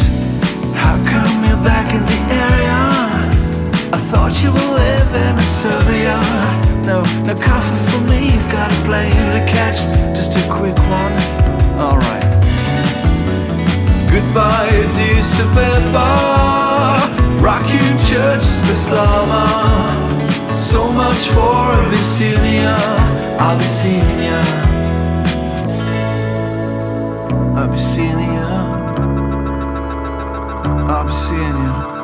How 0.74 0.96
come 1.04 1.44
you're 1.44 1.60
back 1.62 1.94
in 1.94 2.04
the 2.06 2.20
area? 2.32 2.80
I 3.92 4.00
thought 4.10 4.42
you 4.42 4.52
were 4.56 4.72
living 4.80 5.36
in 5.36 5.50
Serbia. 5.64 6.16
No, 6.88 7.04
no 7.28 7.36
coffee 7.36 7.80
for 7.92 8.08
me. 8.08 8.32
You've 8.32 8.50
got 8.50 8.72
a 8.72 8.80
plane 8.88 9.28
to 9.36 9.44
catch. 9.52 9.84
Just 10.16 10.40
a 10.40 10.44
quick 10.50 10.78
one. 10.88 11.16
Alright. 11.76 12.24
Goodbye, 14.16 14.72
Addis 14.72 15.42
Ababa. 15.44 16.08
Rock 17.44 17.68
you 17.68 17.84
church, 18.08 18.48
Islama. 18.72 20.15
So 20.58 20.90
much 20.94 21.28
for 21.28 21.74
Abyssinia, 21.86 22.76
Abyssinia, 23.40 24.40
Abyssinia, 27.58 28.48
Abyssinia. 30.90 31.95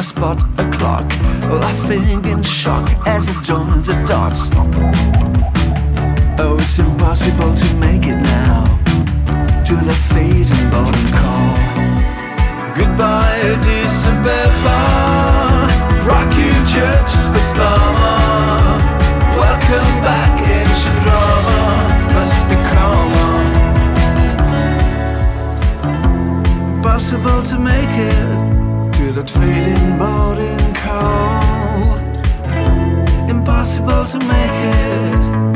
I 0.00 0.02
spot 0.02 0.42
a 0.58 0.64
clock. 0.78 1.04
Laughing 1.60 2.24
in 2.24 2.42
shock 2.42 2.88
as 3.06 3.28
I 3.28 3.34
join 3.42 3.68
the 3.68 3.92
dots. 4.08 4.48
Oh, 6.40 6.56
it's 6.58 6.78
impossible 6.78 7.52
to 7.52 7.76
make 7.76 8.06
it 8.06 8.16
now. 8.16 8.64
To 9.66 9.74
that 9.76 10.00
fading 10.08 10.70
bottom 10.72 11.06
call. 11.20 11.52
Goodbye, 12.78 13.40
Addis 13.44 14.06
Ababa. 14.08 14.78
Rock 16.08 16.32
you 16.32 16.48
church, 16.64 17.12
Islama. 17.36 18.16
Welcome 19.36 19.92
back, 20.00 20.32
ancient 20.48 20.98
drama. 21.04 21.60
Must 22.16 22.40
be 22.48 22.56
calmer. 22.72 23.36
Impossible 26.78 27.42
to 27.42 27.58
make 27.58 27.92
it 27.92 28.59
that 29.12 29.30
fading 29.30 29.98
boarding 29.98 30.74
call. 30.74 31.98
Impossible 33.28 34.04
to 34.04 34.18
make 34.26 35.46
it. 35.46 35.49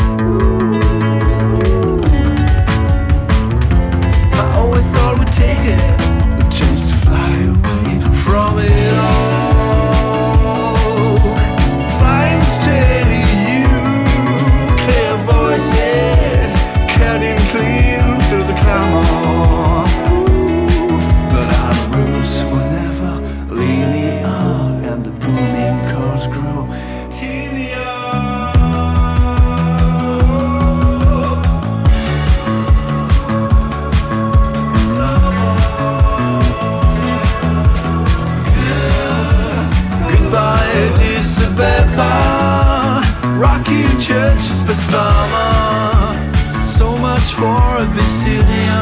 For 47.36 47.82
Abyssinia, 47.82 48.80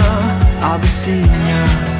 Abyssinia. 0.62 1.91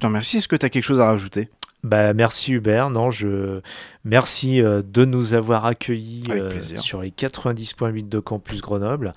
Te 0.00 0.06
remercie. 0.06 0.38
Est-ce 0.38 0.48
que 0.48 0.56
tu 0.56 0.66
as 0.66 0.70
quelque 0.70 0.84
chose 0.84 1.00
à 1.00 1.06
rajouter? 1.06 1.48
Bah, 1.82 2.12
merci 2.12 2.52
Hubert, 2.52 2.90
non, 2.90 3.10
je 3.10 3.62
merci 4.04 4.60
euh, 4.60 4.82
de 4.84 5.06
nous 5.06 5.32
avoir 5.32 5.64
accueillis 5.64 6.24
euh, 6.28 6.50
sur 6.76 7.00
les 7.00 7.08
90.8 7.08 8.06
de 8.06 8.18
Campus 8.18 8.60
Grenoble. 8.60 9.14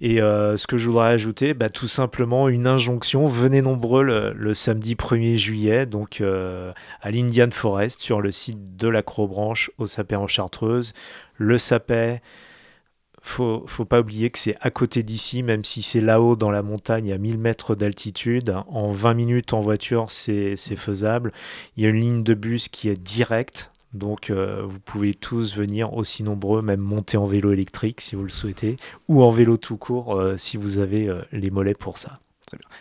Et 0.00 0.22
euh, 0.22 0.56
ce 0.56 0.68
que 0.68 0.78
je 0.78 0.86
voudrais 0.88 1.08
ajouter, 1.08 1.52
bah, 1.52 1.68
tout 1.68 1.88
simplement 1.88 2.48
une 2.48 2.68
injonction, 2.68 3.26
venez 3.26 3.60
nombreux 3.60 4.04
le, 4.04 4.32
le 4.34 4.54
samedi 4.54 4.94
1er 4.94 5.34
juillet, 5.34 5.84
donc 5.84 6.22
à 6.22 7.10
l'Indian 7.10 7.50
Forest, 7.50 8.00
sur 8.00 8.20
le 8.20 8.30
site 8.30 8.76
de 8.76 8.88
l'Acrobranche 8.88 9.72
au 9.78 9.86
Sapet 9.86 10.16
en 10.16 10.28
Chartreuse. 10.28 10.92
Le 11.38 11.58
Sapet, 11.58 12.22
faut, 13.26 13.64
faut 13.66 13.84
pas 13.84 14.00
oublier 14.00 14.30
que 14.30 14.38
c'est 14.38 14.56
à 14.60 14.70
côté 14.70 15.02
d'ici, 15.02 15.42
même 15.42 15.64
si 15.64 15.82
c'est 15.82 16.00
là-haut 16.00 16.36
dans 16.36 16.50
la 16.50 16.62
montagne 16.62 17.12
à 17.12 17.18
1000 17.18 17.38
mètres 17.38 17.74
d'altitude. 17.74 18.54
En 18.68 18.92
20 18.92 19.14
minutes 19.14 19.52
en 19.52 19.60
voiture, 19.60 20.10
c'est 20.10 20.56
faisable. 20.56 21.32
Il 21.76 21.82
y 21.82 21.86
a 21.86 21.90
une 21.90 22.00
ligne 22.00 22.22
de 22.22 22.34
bus 22.34 22.68
qui 22.68 22.88
est 22.88 23.00
directe. 23.00 23.70
Donc 23.92 24.30
euh, 24.30 24.62
vous 24.64 24.80
pouvez 24.80 25.14
tous 25.14 25.56
venir 25.56 25.94
aussi 25.94 26.22
nombreux, 26.22 26.60
même 26.60 26.80
monter 26.80 27.16
en 27.16 27.26
vélo 27.26 27.52
électrique 27.52 28.00
si 28.00 28.14
vous 28.14 28.24
le 28.24 28.30
souhaitez, 28.30 28.76
ou 29.08 29.22
en 29.22 29.30
vélo 29.30 29.56
tout 29.56 29.76
court 29.76 30.16
euh, 30.16 30.36
si 30.36 30.56
vous 30.56 30.78
avez 30.78 31.08
euh, 31.08 31.22
les 31.32 31.50
mollets 31.50 31.74
pour 31.74 31.98
ça. 31.98 32.14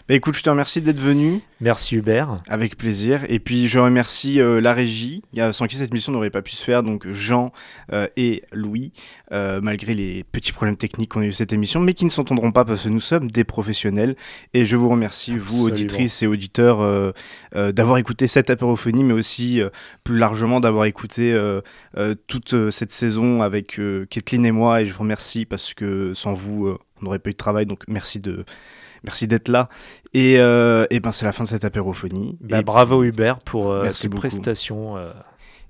Bah 0.07 0.13
écoute, 0.13 0.35
je 0.35 0.43
te 0.43 0.49
remercie 0.51 0.79
d'être 0.83 0.99
venu. 0.99 1.41
Merci 1.59 1.95
Hubert. 1.95 2.37
Avec 2.47 2.77
plaisir. 2.77 3.25
Et 3.29 3.39
puis 3.39 3.67
je 3.67 3.79
remercie 3.79 4.39
euh, 4.39 4.61
la 4.61 4.73
régie, 4.73 5.23
sans 5.53 5.65
qui 5.65 5.77
cette 5.77 5.91
mission 5.91 6.11
n'aurait 6.11 6.29
pas 6.29 6.43
pu 6.43 6.51
se 6.51 6.63
faire, 6.63 6.83
donc 6.83 7.11
Jean 7.11 7.51
euh, 7.91 8.07
et 8.15 8.43
Louis, 8.51 8.93
euh, 9.31 9.61
malgré 9.63 9.95
les 9.95 10.23
petits 10.23 10.51
problèmes 10.51 10.77
techniques 10.77 11.09
qu'on 11.09 11.21
a 11.21 11.25
eu 11.25 11.31
cette 11.31 11.51
émission, 11.51 11.79
mais 11.79 11.95
qui 11.95 12.05
ne 12.05 12.11
s'entendront 12.11 12.51
pas 12.51 12.63
parce 12.63 12.83
que 12.83 12.89
nous 12.89 12.99
sommes 12.99 13.31
des 13.31 13.43
professionnels. 13.43 14.15
Et 14.53 14.65
je 14.65 14.75
vous 14.75 14.89
remercie, 14.89 15.35
vous, 15.35 15.65
auditrices 15.65 16.21
et 16.21 16.27
auditeurs, 16.27 17.13
d'avoir 17.53 17.97
écouté 17.97 18.27
cette 18.27 18.51
apérophonie, 18.51 19.03
mais 19.03 19.13
aussi 19.13 19.61
plus 20.03 20.19
largement 20.19 20.59
d'avoir 20.59 20.85
écouté 20.85 21.35
toute 22.27 22.69
cette 22.69 22.91
saison 22.91 23.41
avec 23.41 23.81
Kathleen 24.11 24.45
et 24.45 24.51
moi. 24.51 24.81
Et 24.81 24.85
je 24.85 24.93
vous 24.93 25.01
remercie 25.01 25.45
parce 25.45 25.73
que 25.73 26.13
sans 26.13 26.35
vous, 26.35 26.67
on 27.01 27.05
n'aurait 27.05 27.17
pas 27.17 27.31
eu 27.31 27.33
de 27.33 27.37
travail, 27.37 27.65
donc 27.65 27.83
merci 27.87 28.19
de... 28.19 28.45
Merci 29.05 29.27
d'être 29.27 29.47
là. 29.49 29.69
Et, 30.13 30.35
euh, 30.39 30.85
et 30.89 30.99
ben 30.99 31.11
c'est 31.11 31.25
la 31.25 31.31
fin 31.31 31.43
de 31.43 31.49
cette 31.49 31.65
apérophonie. 31.65 32.37
Bah, 32.41 32.59
Et 32.59 32.63
bravo 32.63 33.03
Hubert 33.03 33.39
pour 33.39 33.71
euh, 33.71 33.91
beaucoup. 34.05 34.17
prestations 34.17 34.97
euh, 34.97 35.11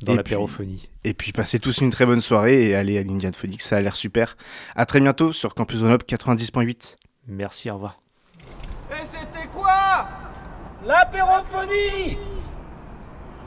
dans 0.01 0.13
Et 0.13 0.17
l'apérophonie. 0.17 0.89
Et 1.03 1.13
puis 1.13 1.31
passez 1.31 1.59
tous 1.59 1.79
une 1.79 1.89
très 1.89 2.05
bonne 2.05 2.21
soirée 2.21 2.69
et 2.69 2.75
allez 2.75 2.97
à 2.97 3.03
l'Indian 3.03 3.31
Phoenix, 3.33 3.65
ça 3.65 3.77
a 3.77 3.81
l'air 3.81 3.95
super. 3.95 4.37
À 4.75 4.85
très 4.85 4.99
bientôt 5.01 5.31
sur 5.31 5.53
Campus 5.53 5.79
Grenoble 5.81 6.05
90.8. 6.07 6.97
Merci, 7.27 7.69
au 7.69 7.73
revoir. 7.75 7.99
Et 8.91 9.05
c'était 9.05 9.47
quoi? 9.47 10.07
L'apérophonie 10.85 12.17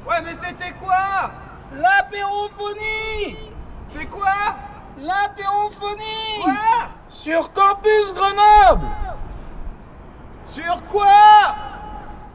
Ouais, 0.06 0.16
mais 0.24 0.32
c'était 0.46 0.72
quoi? 0.78 1.30
L'apérophonie 1.76 3.36
C'est 3.88 4.06
quoi? 4.06 4.32
L'apérophonie 4.98 6.42
Quoi? 6.42 6.52
Sur 7.08 7.52
Campus 7.52 8.12
Grenoble 8.14 8.86
Sur 10.50 10.82
quoi? 10.86 11.54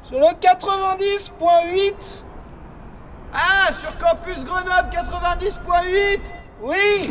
Sur 0.03 0.19
le 0.19 0.27
90.8 0.27 2.21
Ah, 3.33 3.73
sur 3.73 3.97
Campus 3.97 4.43
Grenoble 4.43 4.89
90.8 4.91 6.19
Oui 6.61 7.07